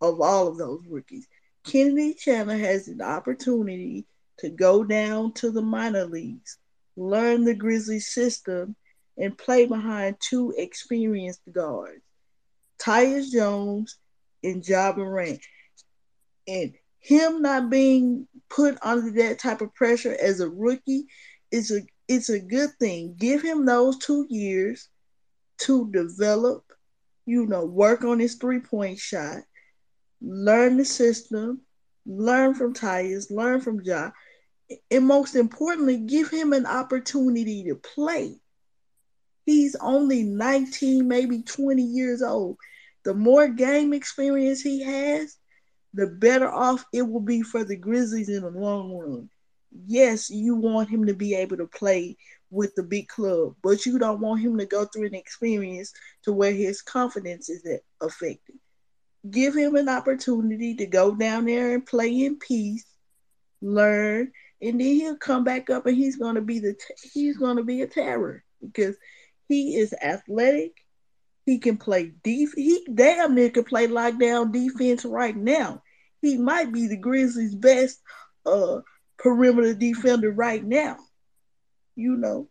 [0.00, 1.28] of all of those rookies.
[1.64, 4.04] Kennedy Chandler has an opportunity
[4.38, 6.58] to go down to the minor leagues,
[6.96, 8.74] learn the Grizzlies system,
[9.18, 12.02] and play behind two experienced guards,
[12.78, 13.98] Tyus Jones
[14.44, 15.40] and Ja Morant.
[16.46, 21.06] And him not being put under that type of pressure as a rookie
[21.50, 23.16] is a it's a good thing.
[23.18, 24.88] Give him those two years
[25.58, 26.64] to develop,
[27.24, 29.38] you know, work on his three point shot,
[30.20, 31.62] learn the system,
[32.04, 34.10] learn from Tyus, learn from Ja,
[34.90, 38.40] and most importantly, give him an opportunity to play.
[39.46, 42.58] He's only 19, maybe 20 years old.
[43.04, 45.36] The more game experience he has,
[45.94, 49.30] the better off it will be for the Grizzlies in the long run
[49.86, 52.16] yes, you want him to be able to play
[52.50, 55.92] with the big club, but you don't want him to go through an experience
[56.22, 57.66] to where his confidence is
[58.00, 58.56] affected.
[59.28, 62.86] Give him an opportunity to go down there and play in peace,
[63.60, 64.32] learn,
[64.62, 66.76] and then he'll come back up and he's going to be the
[67.12, 68.96] he's going to be a terror because
[69.48, 70.72] he is athletic.
[71.44, 72.52] He can play def.
[72.54, 75.82] He damn near can play lockdown defense right now.
[76.20, 78.00] He might be the Grizzlies' best
[78.44, 78.80] uh
[79.18, 80.96] perimeter defender right now.
[81.94, 82.48] You know,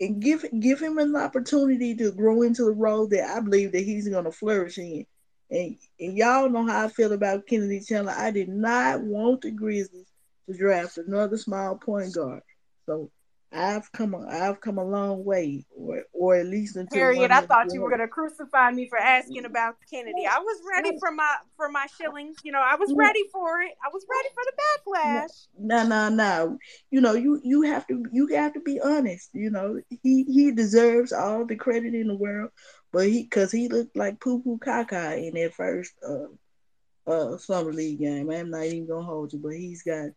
[0.00, 3.84] and give give him an opportunity to grow into the role that I believe that
[3.84, 5.04] he's going to flourish in.
[5.50, 8.14] And, and y'all know how I feel about Kennedy Chandler.
[8.16, 10.06] I did not want the Grizzlies
[10.48, 12.42] to draft another small point guard.
[12.86, 13.10] So
[13.50, 16.98] I've come a, I've come a long way, or or at least until.
[16.98, 20.26] Harriet, I thought you were gonna crucify me for asking about Kennedy.
[20.26, 22.36] I was ready for my for my shillings.
[22.44, 23.72] You know, I was ready for it.
[23.82, 25.48] I was ready for the backlash.
[25.58, 26.58] No, no, no.
[26.90, 29.30] You know, you you have to you have to be honest.
[29.32, 32.50] You know, he he deserves all the credit in the world,
[32.92, 37.72] but he because he looked like poo poo caca in that first uh uh summer
[37.72, 38.30] league game.
[38.30, 40.10] I'm not even gonna hold you, but he's got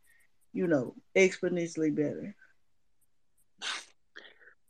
[0.52, 2.36] you know exponentially better.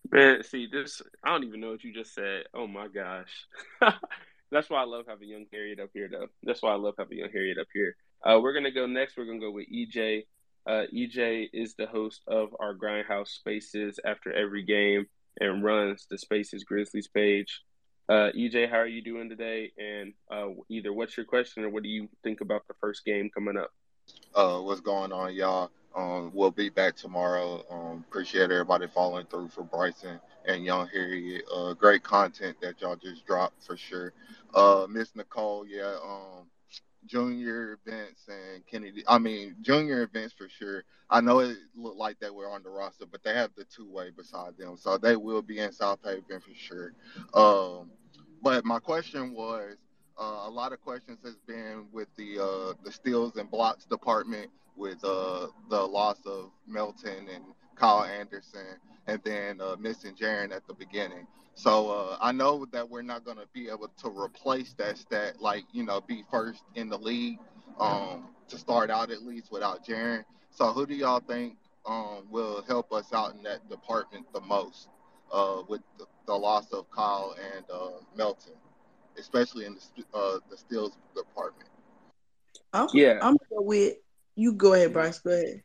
[0.09, 1.01] Man, see this.
[1.23, 2.43] I don't even know what you just said.
[2.53, 3.45] Oh my gosh,
[4.51, 6.27] that's why I love having young Harriet up here, though.
[6.43, 7.95] That's why I love having young Harriet up here.
[8.23, 9.17] Uh, we're gonna go next.
[9.17, 10.25] We're gonna go with EJ.
[10.65, 15.07] Uh, EJ is the host of our Grindhouse Spaces after every game
[15.39, 17.61] and runs the Spaces Grizzlies page.
[18.09, 19.71] Uh, EJ, how are you doing today?
[19.77, 23.29] And uh, either what's your question or what do you think about the first game
[23.33, 23.71] coming up?
[24.35, 25.71] Uh, what's going on, y'all?
[25.95, 27.63] Um, we'll be back tomorrow.
[27.69, 31.43] Um, appreciate everybody following through for Bryson and Young Harriet.
[31.53, 34.13] Uh, great content that y'all just dropped for sure.
[34.55, 35.97] Uh, Miss Nicole, yeah.
[36.03, 36.47] Um,
[37.05, 39.03] junior events and Kennedy.
[39.07, 40.83] I mean, junior events for sure.
[41.09, 43.89] I know it looked like they were on the roster, but they have the two
[43.89, 46.93] way beside them, so they will be in Southaven for sure.
[47.33, 47.91] Um,
[48.41, 49.77] but my question was,
[50.21, 54.51] Uh, a lot of questions has been with the uh, the steals and blocks department
[54.75, 57.43] with uh, the loss of Melton and
[57.75, 61.25] Kyle Anderson, and then uh, missing Jaren at the beginning.
[61.55, 65.41] So uh, I know that we're not going to be able to replace that stat,
[65.41, 67.39] like you know, be first in the league
[67.79, 70.23] um, to start out at least without Jaren.
[70.51, 71.55] So who do y'all think
[71.87, 74.87] um, will help us out in that department the most
[75.33, 77.65] uh, with the, the, loss of Kyle and
[78.15, 78.53] Melton,
[79.21, 81.69] especially in the uh, the steals department?
[82.73, 83.95] I'm, yeah, I'm gonna go with
[84.35, 84.53] you.
[84.53, 85.19] Go ahead, Bryce.
[85.19, 85.63] Go ahead.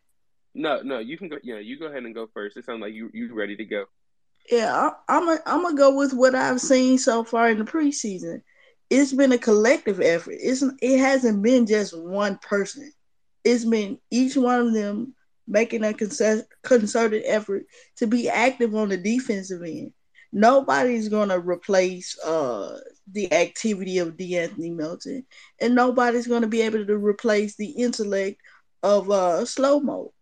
[0.55, 1.39] No, no, you can go.
[1.43, 2.57] Yeah, you go ahead and go first.
[2.57, 3.87] It sounds like you you ready to go.
[4.51, 7.65] Yeah, I, I'm a, I'm gonna go with what I've seen so far in the
[7.65, 8.43] preseason.
[8.89, 10.37] It's been a collective effort.
[10.39, 12.93] It's it hasn't been just one person.
[13.45, 15.15] It's been each one of them
[15.49, 17.65] making a concerted effort
[17.97, 19.93] to be active on the defensive end.
[20.33, 22.79] Nobody's gonna replace uh,
[23.11, 25.25] the activity of De'Anthony Melton,
[25.61, 28.41] and nobody's gonna be able to replace the intellect
[28.83, 30.13] of uh, slow mo.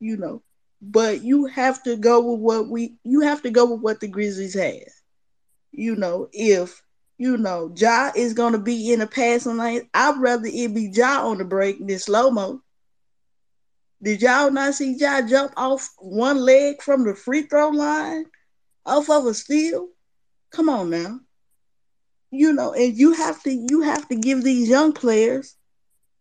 [0.00, 0.42] You know,
[0.80, 4.08] but you have to go with what we you have to go with what the
[4.08, 4.92] Grizzlies have.
[5.72, 6.82] You know, if
[7.18, 11.26] you know Ja is gonna be in a passing lane, I'd rather it be Ja
[11.28, 12.62] on the break than slow mo.
[14.02, 18.24] Did y'all not see Ja jump off one leg from the free throw line
[18.88, 19.88] off of a steal?
[20.50, 21.20] Come on now.
[22.30, 25.54] You know, and you have to you have to give these young players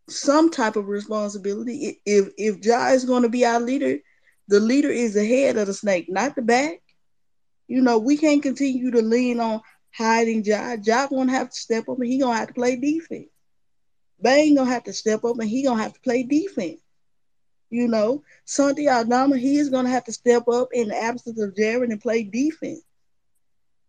[0.10, 2.00] some type of responsibility.
[2.06, 3.98] If if Ja is going to be our leader,
[4.48, 6.82] the leader is the head of the snake, not the back.
[7.68, 9.62] You know, we can't continue to lean on
[9.92, 10.78] hiding Ja.
[10.82, 13.30] Ja gonna have to step up and he gonna have to play defense.
[14.22, 16.82] Bane gonna have to step up and he gonna have to play defense.
[17.70, 21.54] You know, Santi Aldama, he is gonna have to step up in the absence of
[21.56, 22.84] Jaren and play defense.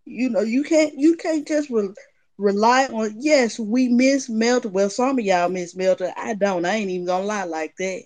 [0.05, 1.95] You know, you can't you can't just re-
[2.39, 4.72] rely on yes, we miss Melton.
[4.72, 6.12] Well, some of y'all miss Melton.
[6.16, 6.64] I don't.
[6.64, 8.03] I ain't even gonna lie like that.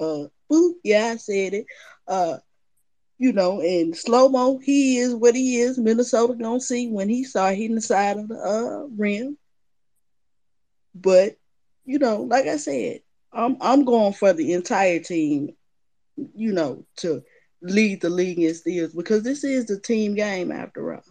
[0.00, 0.24] Uh
[0.84, 1.66] yeah, I said it.
[2.06, 2.38] Uh,
[3.18, 5.78] you know, and slow mo, he is what he is.
[5.78, 9.36] Minnesota gonna see when he start hitting the side of the uh, rim.
[10.94, 11.36] But
[11.84, 13.00] you know, like I said,
[13.34, 15.54] I'm I'm going for the entire team.
[16.16, 17.22] You know, to
[17.60, 21.02] lead the league in steals because this is the team game after all.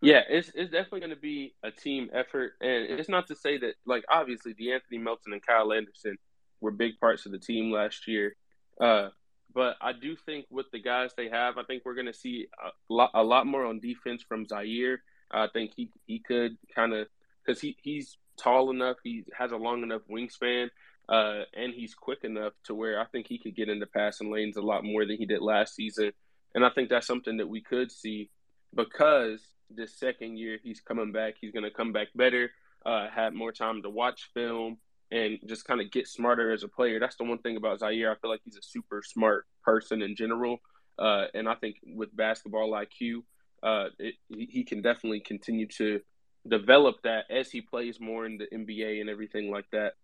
[0.00, 3.58] Yeah, it's it's definitely going to be a team effort, and it's not to say
[3.58, 6.16] that like obviously De'Anthony Melton and Kyle Anderson
[6.60, 8.36] were big parts of the team last year.
[8.80, 9.08] Uh,
[9.52, 12.46] but I do think with the guys they have, I think we're going to see
[12.64, 14.98] a lot, a lot more on defense from Ziaire.
[15.30, 17.08] I think he he could kind of
[17.44, 20.70] because he he's tall enough, he has a long enough wingspan,
[21.08, 24.56] uh, and he's quick enough to where I think he could get into passing lanes
[24.56, 26.12] a lot more than he did last season.
[26.54, 28.30] And I think that's something that we could see
[28.74, 29.40] because
[29.70, 31.34] this second year he's coming back.
[31.40, 32.50] He's going to come back better,
[32.84, 34.78] uh, have more time to watch film,
[35.10, 37.00] and just kind of get smarter as a player.
[37.00, 38.12] That's the one thing about Ziaire.
[38.12, 40.58] I feel like he's a super smart person in general.
[40.98, 43.22] Uh, and I think with basketball IQ,
[43.62, 46.00] uh, it, he can definitely continue to
[46.46, 49.94] develop that as he plays more in the NBA and everything like that.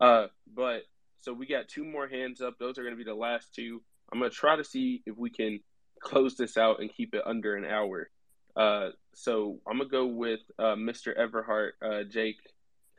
[0.00, 0.82] Uh, but
[1.20, 2.58] so we got two more hands up.
[2.58, 3.82] Those are going to be the last two.
[4.12, 5.60] I'm going to try to see if we can
[6.00, 8.10] close this out and keep it under an hour.
[8.56, 11.16] Uh, so I'm gonna go with uh, Mr.
[11.16, 12.40] Everhart, uh, Jake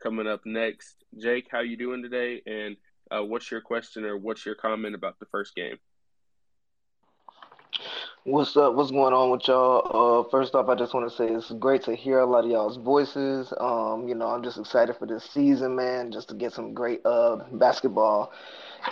[0.02, 1.04] coming up next.
[1.18, 2.42] Jake, how you doing today?
[2.46, 2.76] And
[3.10, 5.76] uh, what's your question or what's your comment about the first game?
[8.24, 8.74] What's up?
[8.74, 10.20] What's going on with y'all?
[10.20, 12.50] Uh, first off, I just want to say it's great to hear a lot of
[12.50, 13.50] y'all's voices.
[13.58, 17.00] Um, you know, I'm just excited for this season, man, just to get some great
[17.06, 18.32] uh basketball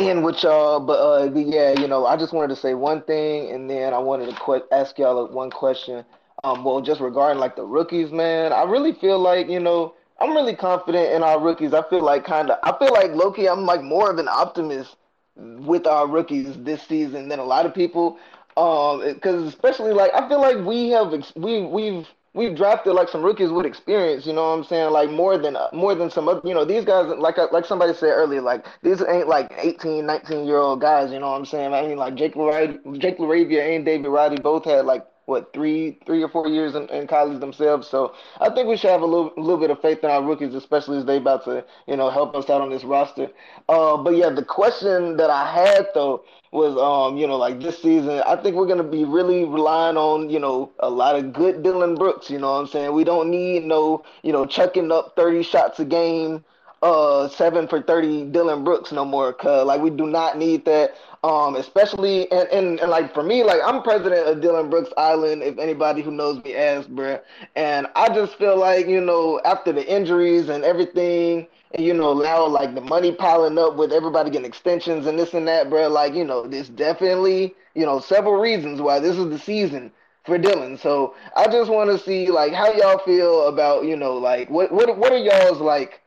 [0.00, 0.80] in with y'all.
[0.80, 3.98] But uh, yeah, you know, I just wanted to say one thing, and then I
[3.98, 6.06] wanted to qu- ask y'all one question.
[6.44, 10.34] Um, well, just regarding like the rookies, man, I really feel like you know I'm
[10.34, 11.74] really confident in our rookies.
[11.74, 14.96] I feel like kind of, I feel like Loki, I'm like more of an optimist
[15.36, 18.18] with our rookies this season than a lot of people.
[18.58, 23.22] Um, because especially like I feel like we have we we've we've drafted like some
[23.22, 24.26] rookies with experience.
[24.26, 24.90] You know what I'm saying?
[24.90, 26.40] Like more than more than some other.
[26.44, 28.42] You know these guys like like somebody said earlier.
[28.42, 31.12] Like these ain't like 18, 19 year old guys.
[31.12, 31.72] You know what I'm saying?
[31.72, 35.98] I mean like Jake LaRavia, Jake LaRavia and David Roddy both had like what three
[36.06, 37.86] three or four years in, in, college themselves.
[37.86, 40.54] So I think we should have a little little bit of faith in our rookies,
[40.54, 43.28] especially as they about to you know help us out on this roster.
[43.68, 47.80] Uh, but yeah, the question that I had though was um you know like this
[47.80, 51.62] season I think we're gonna be really relying on you know a lot of good
[51.62, 52.30] Dillon Brooks.
[52.30, 52.92] You know what I'm saying?
[52.94, 56.44] We don't need no you know chucking up 30 shots a game
[56.82, 59.32] uh seven for thirty Dillon Brooks no more.
[59.32, 60.94] Cause like we do not need that.
[61.24, 65.42] Um, especially and, and, and like for me, like I'm president of Dillon Brooks Island.
[65.42, 67.20] If anybody who knows me asks, bruh.
[67.56, 72.14] And I just feel like you know after the injuries and everything, and you know
[72.14, 75.90] now like the money piling up with everybody getting extensions and this and that, bruh.
[75.90, 79.92] Like you know, there's definitely you know several reasons why this is the season
[80.24, 80.76] for Dillon.
[80.78, 84.72] So I just want to see like how y'all feel about you know like what
[84.72, 86.02] what what are y'all's like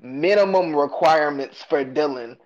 [0.00, 2.36] minimum requirements for Dillon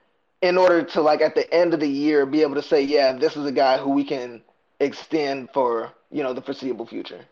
[0.43, 3.13] in order to like at the end of the year be able to say, yeah,
[3.13, 4.43] this is a guy who we can
[4.81, 7.25] extend for you know the foreseeable future.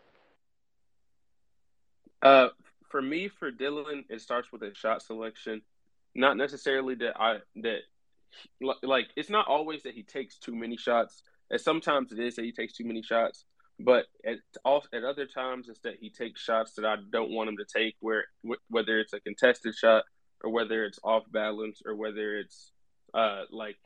[2.21, 2.49] Uh,
[2.89, 5.61] for me, for Dillon, it starts with a shot selection.
[6.15, 7.79] Not necessarily that I that
[8.81, 11.21] like it's not always that he takes too many shots.
[11.49, 13.45] And sometimes it is that he takes too many shots.
[13.79, 14.37] But at
[14.93, 17.95] at other times, it's that he takes shots that I don't want him to take.
[17.99, 18.25] Where
[18.69, 20.03] whether it's a contested shot
[20.43, 22.71] or whether it's off balance or whether it's
[23.13, 23.77] uh like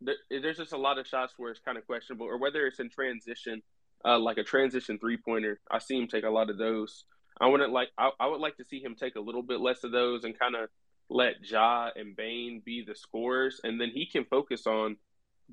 [0.00, 2.90] there's just a lot of shots where it's kind of questionable, or whether it's in
[2.90, 3.62] transition,
[4.04, 5.60] uh, like a transition three pointer.
[5.70, 7.04] I see him take a lot of those.
[7.40, 7.88] I wouldn't like.
[7.98, 10.38] I, I would like to see him take a little bit less of those and
[10.38, 10.68] kind of
[11.08, 14.96] let Ja and Bane be the scorers, and then he can focus on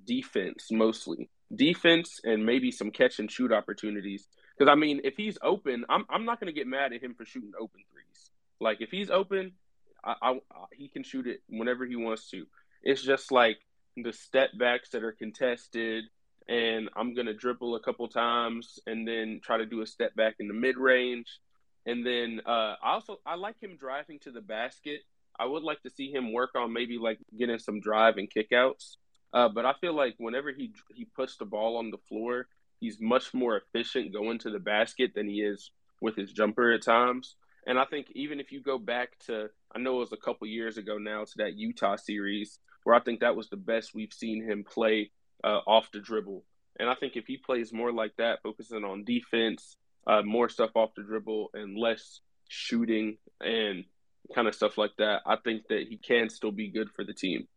[0.05, 4.27] defense mostly defense and maybe some catch and shoot opportunities.
[4.57, 7.13] Because I mean, if he's open, I'm I'm not going to get mad at him
[7.15, 8.31] for shooting open threes.
[8.59, 9.53] Like if he's open,
[10.03, 10.39] I, I,
[10.73, 12.45] he can shoot it whenever he wants to.
[12.83, 13.57] It's just like
[13.97, 16.05] the step backs that are contested,
[16.47, 20.35] and I'm gonna dribble a couple times and then try to do a step back
[20.39, 21.27] in the mid range,
[21.85, 25.01] and then uh, I also I like him driving to the basket.
[25.39, 28.97] I would like to see him work on maybe like getting some drive and kickouts.
[29.33, 32.47] Uh, but I feel like whenever he he puts the ball on the floor,
[32.79, 35.71] he's much more efficient going to the basket than he is
[36.01, 37.35] with his jumper at times.
[37.65, 40.47] And I think even if you go back to, I know it was a couple
[40.47, 44.13] years ago now to that Utah series where I think that was the best we've
[44.13, 45.11] seen him play
[45.43, 46.43] uh, off the dribble.
[46.79, 49.77] And I think if he plays more like that, focusing on defense,
[50.07, 53.85] uh, more stuff off the dribble, and less shooting and
[54.35, 57.13] kind of stuff like that, I think that he can still be good for the
[57.13, 57.47] team.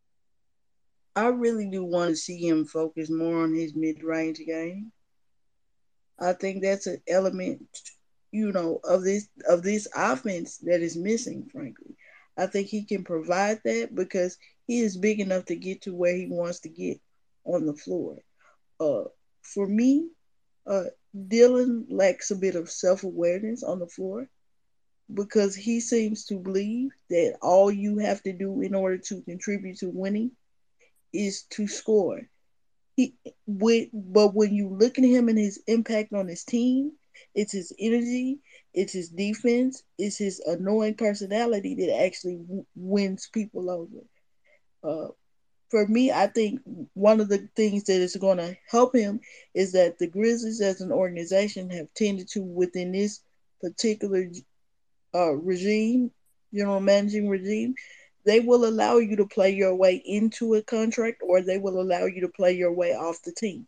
[1.17, 4.93] I really do want to see him focus more on his mid range game.
[6.19, 7.63] I think that's an element,
[8.33, 11.97] you know, of this of this offense that is missing, frankly.
[12.37, 16.17] I think he can provide that because he is big enough to get to where
[16.17, 17.01] he wants to get
[17.45, 18.19] on the floor.
[18.81, 19.05] Uh,
[19.43, 20.09] for me,
[20.67, 20.85] uh,
[21.15, 24.29] Dillon lacks a bit of self awareness on the floor
[25.13, 29.79] because he seems to believe that all you have to do in order to contribute
[29.79, 30.33] to winning
[31.13, 32.23] is to score.
[32.97, 33.15] He
[33.47, 36.93] with but when you look at him and his impact on his team,
[37.35, 38.41] it's his energy,
[38.75, 44.05] it's his defense, it's his annoying personality that actually w- wins people over.
[44.83, 45.09] Uh,
[45.75, 46.61] for me, I think
[46.93, 49.19] one of the things that is going to help him
[49.55, 53.23] is that the Grizzlies, as an organization, have tended to within this
[53.61, 54.25] particular
[55.13, 56.13] uh, regime,
[56.65, 57.75] know, managing regime,
[58.25, 62.05] they will allow you to play your way into a contract or they will allow
[62.05, 63.67] you to play your way off the team.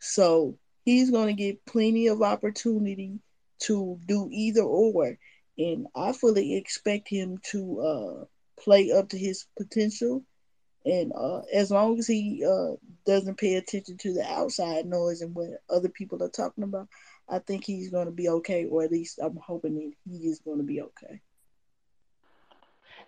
[0.00, 3.20] So he's going to get plenty of opportunity
[3.60, 5.16] to do either or.
[5.56, 8.24] And I fully expect him to uh,
[8.60, 10.24] play up to his potential.
[10.84, 12.76] And uh, as long as he uh,
[13.06, 16.88] doesn't pay attention to the outside noise and what other people are talking about,
[17.28, 20.40] I think he's going to be okay, or at least I'm hoping that he is
[20.40, 21.20] going to be okay.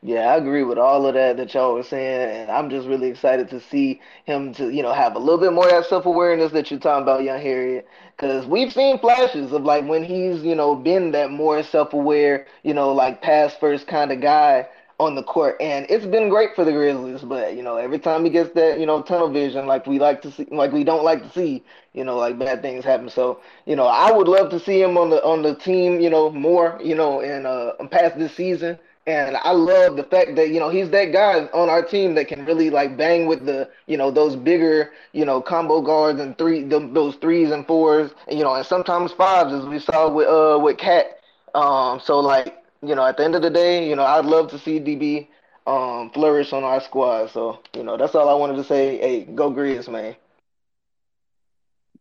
[0.02, 3.08] Yeah, I agree with all of that that y'all were saying, and I'm just really
[3.08, 6.04] excited to see him to, you know, have a little bit more of that self
[6.04, 7.88] awareness that you're talking about, young Harriet.
[8.14, 12.46] Because we've seen flashes of like when he's, you know, been that more self aware,
[12.62, 14.68] you know, like pass first kind of guy
[15.00, 17.22] on the court, and it's been great for the Grizzlies.
[17.22, 20.22] But you know, every time he gets that, you know, tunnel vision, like we like
[20.22, 23.08] to see, like we don't like to see, you know, like bad things happen.
[23.08, 26.10] So, you know, I would love to see him on the on the team, you
[26.10, 30.48] know, more, you know, and uh, past this season and I love the fact that,
[30.48, 33.68] you know, he's that guy on our team that can really like bang with the,
[33.86, 38.12] you know, those bigger, you know, combo guards and three, the, those threes and fours,
[38.28, 41.18] and, you know, and sometimes fives as we saw with, uh, with Cat.
[41.54, 44.50] Um, so like, you know, at the end of the day, you know, I'd love
[44.50, 45.28] to see DB,
[45.66, 47.30] um, flourish on our squad.
[47.30, 48.98] So, you know, that's all I wanted to say.
[48.98, 50.16] Hey, go Grizz, man.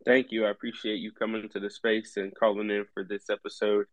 [0.05, 0.45] Thank you.
[0.45, 3.85] I appreciate you coming to the space and calling in for this episode.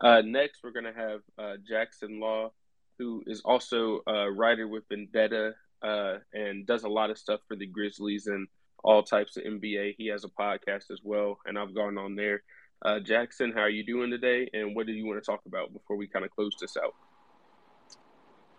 [0.00, 2.52] Uh, next, we're going to have uh, Jackson Law,
[2.98, 7.56] who is also a writer with Vendetta uh, and does a lot of stuff for
[7.56, 8.46] the Grizzlies and
[8.84, 9.96] all types of NBA.
[9.98, 12.42] He has a podcast as well, and I've gone on there.
[12.82, 14.48] Uh, Jackson, how are you doing today?
[14.52, 16.94] And what do you want to talk about before we kind of close this out?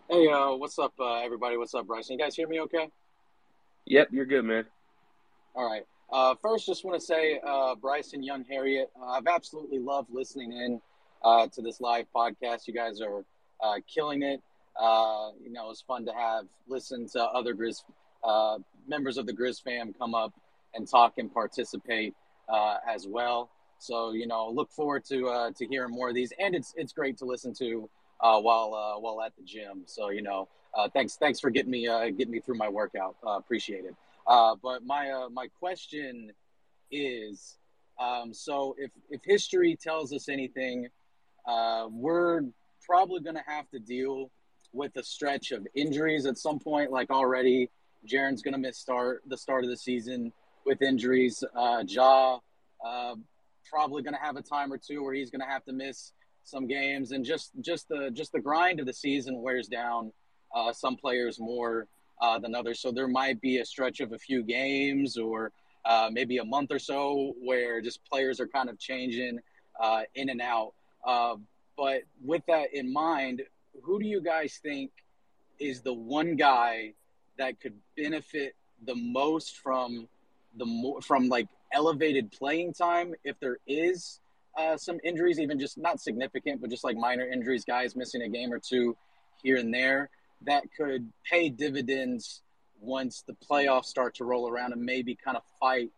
[0.09, 1.57] Hey, uh, what's up, uh, everybody?
[1.57, 2.17] What's up, Bryson?
[2.17, 2.89] You guys hear me okay?
[3.85, 4.65] Yep, you're good, man.
[5.53, 5.83] All right.
[6.11, 10.53] Uh, first, just want to say, uh, Bryson, Young Harriet, uh, I've absolutely loved listening
[10.53, 10.81] in
[11.23, 12.67] uh, to this live podcast.
[12.67, 13.25] You guys are
[13.61, 14.41] uh, killing it.
[14.79, 17.83] Uh, you know, it's fun to have listen to other Grizz
[18.23, 20.33] uh, members of the Grizz fam come up
[20.73, 22.13] and talk and participate
[22.47, 23.49] uh, as well.
[23.79, 26.93] So you know, look forward to uh, to hearing more of these, and it's it's
[26.93, 27.89] great to listen to
[28.21, 29.83] uh, while uh, while at the gym.
[29.85, 33.15] So you know, uh, thanks thanks for getting me uh, getting me through my workout.
[33.25, 33.95] Uh, appreciate it.
[34.25, 36.31] Uh, but my uh, my question
[36.91, 37.57] is,
[37.99, 40.87] um, so if if history tells us anything,
[41.45, 42.41] uh, we're
[42.85, 44.31] probably going to have to deal
[44.73, 46.91] with a stretch of injuries at some point.
[46.91, 47.69] Like already,
[48.05, 50.33] Jaren's going to miss start the start of the season
[50.65, 51.43] with injuries.
[51.55, 52.39] Uh, Ja
[52.85, 53.15] uh,
[53.69, 56.13] probably going to have a time or two where he's going to have to miss
[56.43, 60.11] some games, and just just the just the grind of the season wears down
[60.55, 61.87] uh, some players more
[62.21, 62.79] uh, than others.
[62.79, 65.51] So there might be a stretch of a few games or
[65.85, 69.39] uh, maybe a month or so where just players are kind of changing
[69.79, 70.73] uh, in and out.
[71.05, 71.35] Uh,
[71.77, 73.43] but with that in mind,
[73.83, 74.91] who do you guys think
[75.59, 76.93] is the one guy
[77.37, 78.55] that could benefit
[78.85, 80.07] the most from
[80.57, 84.19] the more from like elevated playing time if there is
[84.57, 88.29] uh, some injuries, even just not significant, but just like minor injuries, guys missing a
[88.29, 88.95] game or two
[89.41, 90.09] here and there
[90.45, 92.41] that could pay dividends
[92.79, 95.89] once the playoffs start to roll around and maybe kind of fight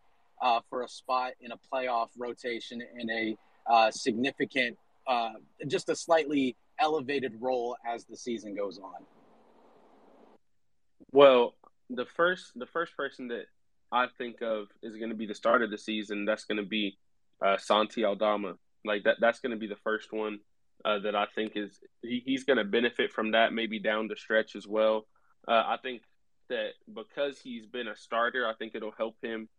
[0.41, 3.37] uh, for a spot in a playoff rotation in a
[3.69, 5.31] uh, significant, uh,
[5.67, 9.05] just a slightly elevated role as the season goes on.
[11.11, 11.55] Well,
[11.89, 13.45] the first the first person that
[13.91, 16.25] I think of is going to be the start of the season.
[16.25, 16.97] That's going to be
[17.43, 18.55] uh, Santi Aldama.
[18.85, 19.17] Like that.
[19.19, 20.39] That's going to be the first one
[20.85, 23.53] uh, that I think is he, he's going to benefit from that.
[23.53, 25.05] Maybe down the stretch as well.
[25.47, 26.03] Uh, I think
[26.49, 29.49] that because he's been a starter, I think it'll help him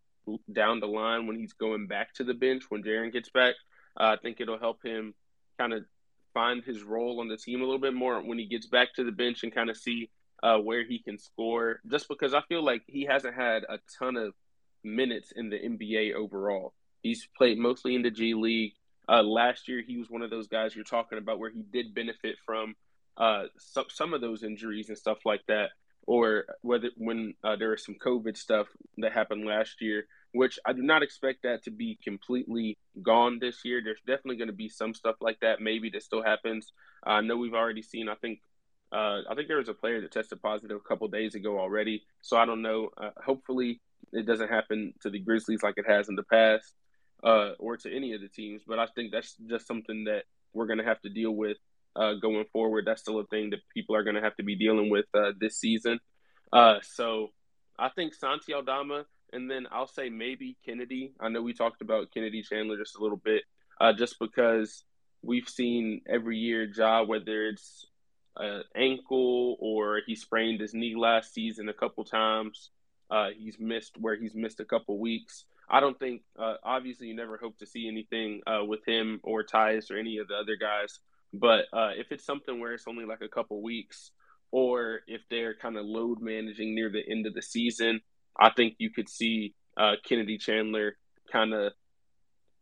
[0.53, 3.55] down the line when he's going back to the bench when Jaren gets back.
[3.99, 5.15] Uh, I think it'll help him
[5.59, 5.85] kind of
[6.33, 9.05] find his role on the team a little bit more when he gets back to
[9.05, 10.11] the bench and kind of see
[10.43, 11.81] uh, where he can score.
[11.91, 14.35] Just because I feel like he hasn't had a ton of
[14.83, 16.75] minutes in the NBA overall.
[17.03, 18.73] He's played mostly in the G League.
[19.09, 21.95] Uh, last year, he was one of those guys you're talking about where he did
[21.95, 22.75] benefit from
[23.17, 25.71] uh, some, some of those injuries and stuff like that,
[26.07, 28.69] or whether when uh, there was some COVID stuff
[28.99, 33.65] that happened last year, which I do not expect that to be completely gone this
[33.65, 33.81] year.
[33.83, 36.73] There's definitely going to be some stuff like that, maybe that still happens.
[37.05, 38.09] I know we've already seen.
[38.09, 38.41] I think
[38.93, 42.03] uh, I think there was a player that tested positive a couple days ago already.
[42.23, 42.91] So I don't know.
[42.97, 43.81] Uh, hopefully,
[44.13, 46.75] it doesn't happen to the Grizzlies like it has in the past,
[47.23, 48.63] uh, or to any of the teams.
[48.67, 51.57] But I think that's just something that we're going to have to deal with
[51.95, 52.85] uh, going forward.
[52.87, 55.33] That's still a thing that people are going to have to be dealing with uh,
[55.39, 56.01] this season.
[56.53, 57.29] Uh, so
[57.79, 61.13] I think Santi Aldama, and then I'll say maybe Kennedy.
[61.21, 63.45] I know we talked about Kennedy Chandler just a little bit,
[63.97, 64.83] just because
[65.23, 67.87] we've seen every year, Ja, whether it's
[68.37, 72.71] an ankle or he sprained his knee last season a couple times.
[73.11, 75.45] Uh, he's missed where he's missed a couple weeks.
[75.69, 79.45] I don't think, uh, obviously, you never hope to see anything uh, with him or
[79.45, 80.99] Tyus or any of the other guys.
[81.33, 84.11] But uh, if it's something where it's only like a couple weeks,
[84.51, 88.01] or if they're kind of load managing near the end of the season,
[88.39, 90.97] I think you could see uh, Kennedy Chandler
[91.33, 91.73] kind of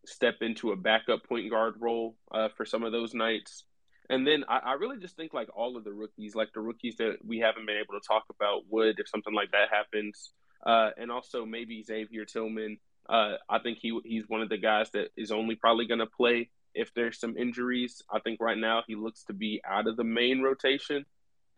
[0.04, 3.64] step into a backup point guard role uh, for some of those nights.
[4.10, 6.96] And then I, I, really just think like all of the rookies, like the rookies
[6.96, 10.30] that we haven't been able to talk about, would if something like that happens,
[10.64, 12.78] uh, and also maybe Xavier Tillman.
[13.08, 16.06] Uh, I think he he's one of the guys that is only probably going to
[16.06, 18.02] play if there's some injuries.
[18.10, 21.04] I think right now he looks to be out of the main rotation,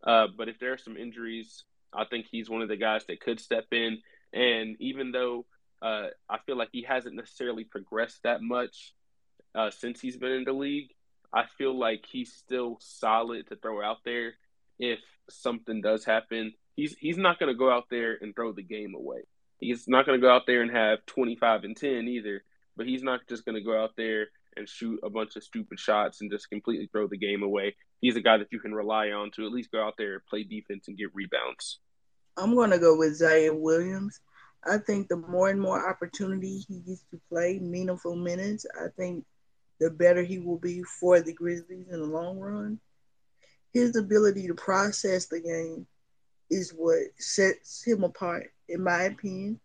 [0.05, 3.21] uh, but if there are some injuries, I think he's one of the guys that
[3.21, 3.99] could step in.
[4.33, 5.47] And even though
[5.83, 8.95] uh, I feel like he hasn't necessarily progressed that much
[9.55, 10.91] uh, since he's been in the league.
[11.33, 14.35] I feel like he's still solid to throw out there
[14.79, 16.55] if something does happen.
[16.77, 19.23] He's he's not going to go out there and throw the game away.
[19.59, 22.43] He's not going to go out there and have 25 and 10 either,
[22.77, 25.79] but he's not just going to go out there and shoot a bunch of stupid
[25.79, 27.77] shots and just completely throw the game away.
[28.01, 30.27] He's a guy that you can rely on to at least go out there, and
[30.27, 31.79] play defense, and get rebounds.
[32.37, 34.21] I'm going to go with Ziaire Williams.
[34.65, 39.25] I think the more and more opportunity he gets to play meaningful minutes, I think
[39.81, 42.79] the better he will be for the Grizzlies in the long run.
[43.73, 45.87] His ability to process the game
[46.51, 49.59] is what sets him apart, in my opinion,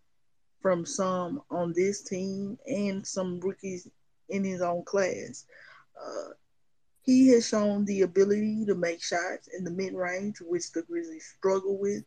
[0.61, 3.89] from some on this team and some rookies
[4.29, 5.45] in his own class.
[6.01, 6.29] Uh,
[7.01, 11.33] he has shown the ability to make shots in the mid range, which the Grizzlies
[11.37, 12.03] struggle with.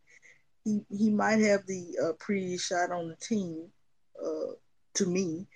[0.64, 3.66] He he might have the uh, prettiest shot on the team,
[4.20, 4.54] uh,
[4.94, 5.46] to me.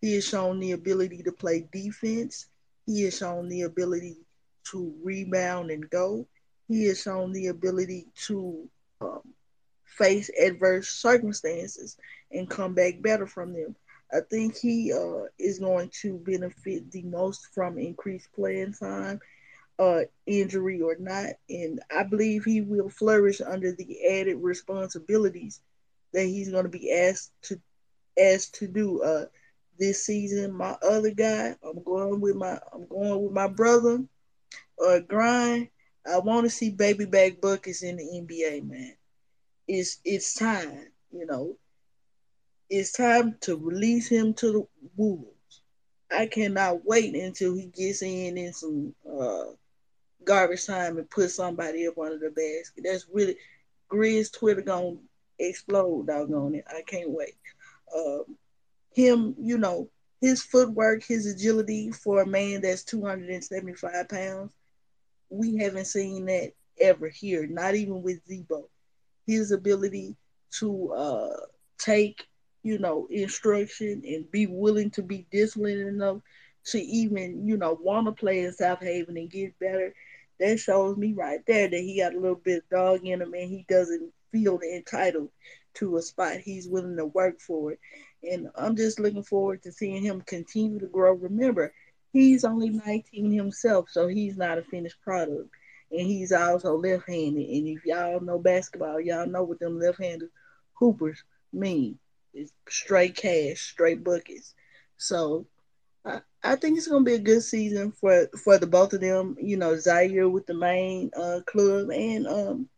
[0.00, 2.46] He has shown the ability to play defense.
[2.86, 4.16] He has shown the ability
[4.72, 6.26] to rebound and go.
[6.68, 8.68] He has shown the ability to
[9.00, 9.22] um,
[9.84, 11.96] face adverse circumstances
[12.30, 13.74] and come back better from them.
[14.12, 19.20] I think he uh, is going to benefit the most from increased playing time,
[19.78, 21.30] uh, injury or not.
[21.48, 25.60] And I believe he will flourish under the added responsibilities
[26.12, 27.60] that he's going to be asked to
[28.18, 29.26] asked to do uh,
[29.78, 30.52] this season.
[30.52, 34.04] My other guy, I'm going with my I'm going with my brother,
[34.84, 35.68] uh, Grind.
[36.10, 38.94] I want to see baby back buckets in the NBA, man.
[39.66, 41.56] It's it's time, you know
[42.68, 44.66] it's time to release him to the
[44.96, 45.62] wolves.
[46.10, 49.44] I cannot wait until he gets in in some uh,
[50.24, 52.84] garbage time and put somebody up under the basket.
[52.84, 53.36] That's really
[53.90, 54.96] Grizz Twitter gonna
[55.38, 56.64] explode, doggone it.
[56.68, 57.34] I can't wait.
[57.94, 58.36] Um,
[58.96, 59.88] him, you know,
[60.20, 64.52] his footwork, his agility for a man that's 275 pounds,
[65.28, 68.68] we haven't seen that ever here, not even with Z-Bo.
[69.26, 70.16] His ability
[70.58, 71.36] to uh,
[71.78, 72.26] take
[72.66, 76.18] you know, instruction and be willing to be disciplined enough
[76.64, 79.94] to even, you know, want to play in Southaven and get better.
[80.40, 83.34] That shows me right there that he got a little bit of dog in him
[83.34, 85.28] and he doesn't feel entitled
[85.74, 86.38] to a spot.
[86.38, 87.78] He's willing to work for it.
[88.30, 91.12] And I'm just looking forward to seeing him continue to grow.
[91.12, 91.72] Remember,
[92.12, 95.48] he's only 19 himself, so he's not a finished product.
[95.90, 97.48] And he's also left handed.
[97.48, 100.30] And if y'all know basketball, y'all know what them left handed
[100.74, 101.22] hoopers
[101.52, 101.98] mean.
[102.34, 104.54] It's straight cash, straight buckets.
[104.98, 105.46] So
[106.04, 109.36] I, I think it's gonna be a good season for for the both of them.
[109.40, 112.68] You know, Ziaire with the main uh, club and um,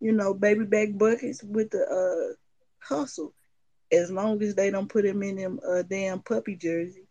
[0.00, 2.34] you know, baby back buckets with the uh
[2.80, 3.34] hustle.
[3.90, 7.08] As long as they don't put him in them uh, damn puppy jersey.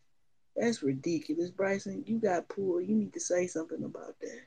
[0.56, 2.04] That's ridiculous, Bryson.
[2.08, 2.82] You got poor.
[2.82, 4.42] You need to say something about that.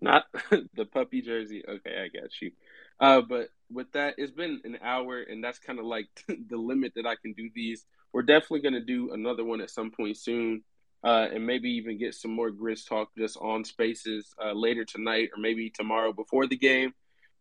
[0.00, 0.24] Not
[0.74, 1.62] the puppy jersey.
[1.66, 2.52] Okay, I got you.
[2.98, 6.92] Uh, but with that, it's been an hour, and that's kind of like the limit
[6.96, 7.84] that I can do these.
[8.12, 10.62] We're definitely going to do another one at some point soon,
[11.04, 15.30] uh, and maybe even get some more Grizz talk just on spaces uh, later tonight
[15.34, 16.92] or maybe tomorrow before the game.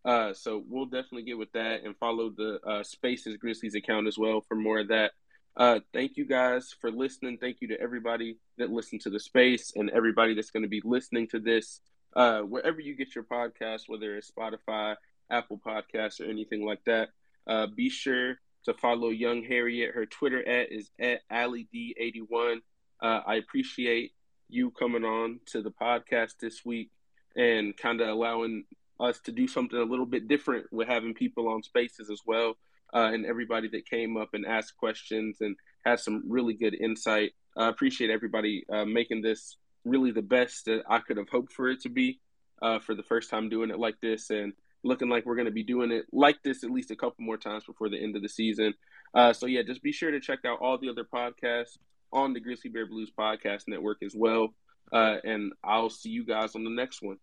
[0.06, 4.18] Uh, so we'll definitely get with that and follow the uh, Spaces Grizzlies account as
[4.18, 5.12] well for more of that.
[5.58, 7.38] Uh, thank you guys for listening.
[7.38, 10.82] Thank you to everybody that listened to the space and everybody that's going to be
[10.86, 11.82] listening to this
[12.16, 14.96] uh, wherever you get your podcast, whether it's Spotify,
[15.30, 17.10] Apple Podcasts, or anything like that.
[17.46, 19.94] Uh, be sure to follow Young Harriet.
[19.94, 22.58] Her Twitter at is at AllieD81.
[23.02, 24.12] Uh, I appreciate
[24.50, 26.90] you coming on to the podcast this week
[27.36, 28.66] and kind of allowing
[29.00, 32.56] us to do something a little bit different with having people on spaces as well.
[32.94, 37.32] Uh, and everybody that came up and asked questions and had some really good insight.
[37.56, 41.70] I appreciate everybody uh, making this really the best that I could have hoped for
[41.70, 42.20] it to be
[42.62, 45.52] uh, for the first time doing it like this, and looking like we're going to
[45.52, 48.22] be doing it like this at least a couple more times before the end of
[48.22, 48.74] the season.
[49.14, 51.78] Uh, so yeah, just be sure to check out all the other podcasts
[52.12, 54.50] on the Grizzly Bear Blues Podcast Network as well.
[54.92, 57.18] Uh, and I'll see you guys on the next one.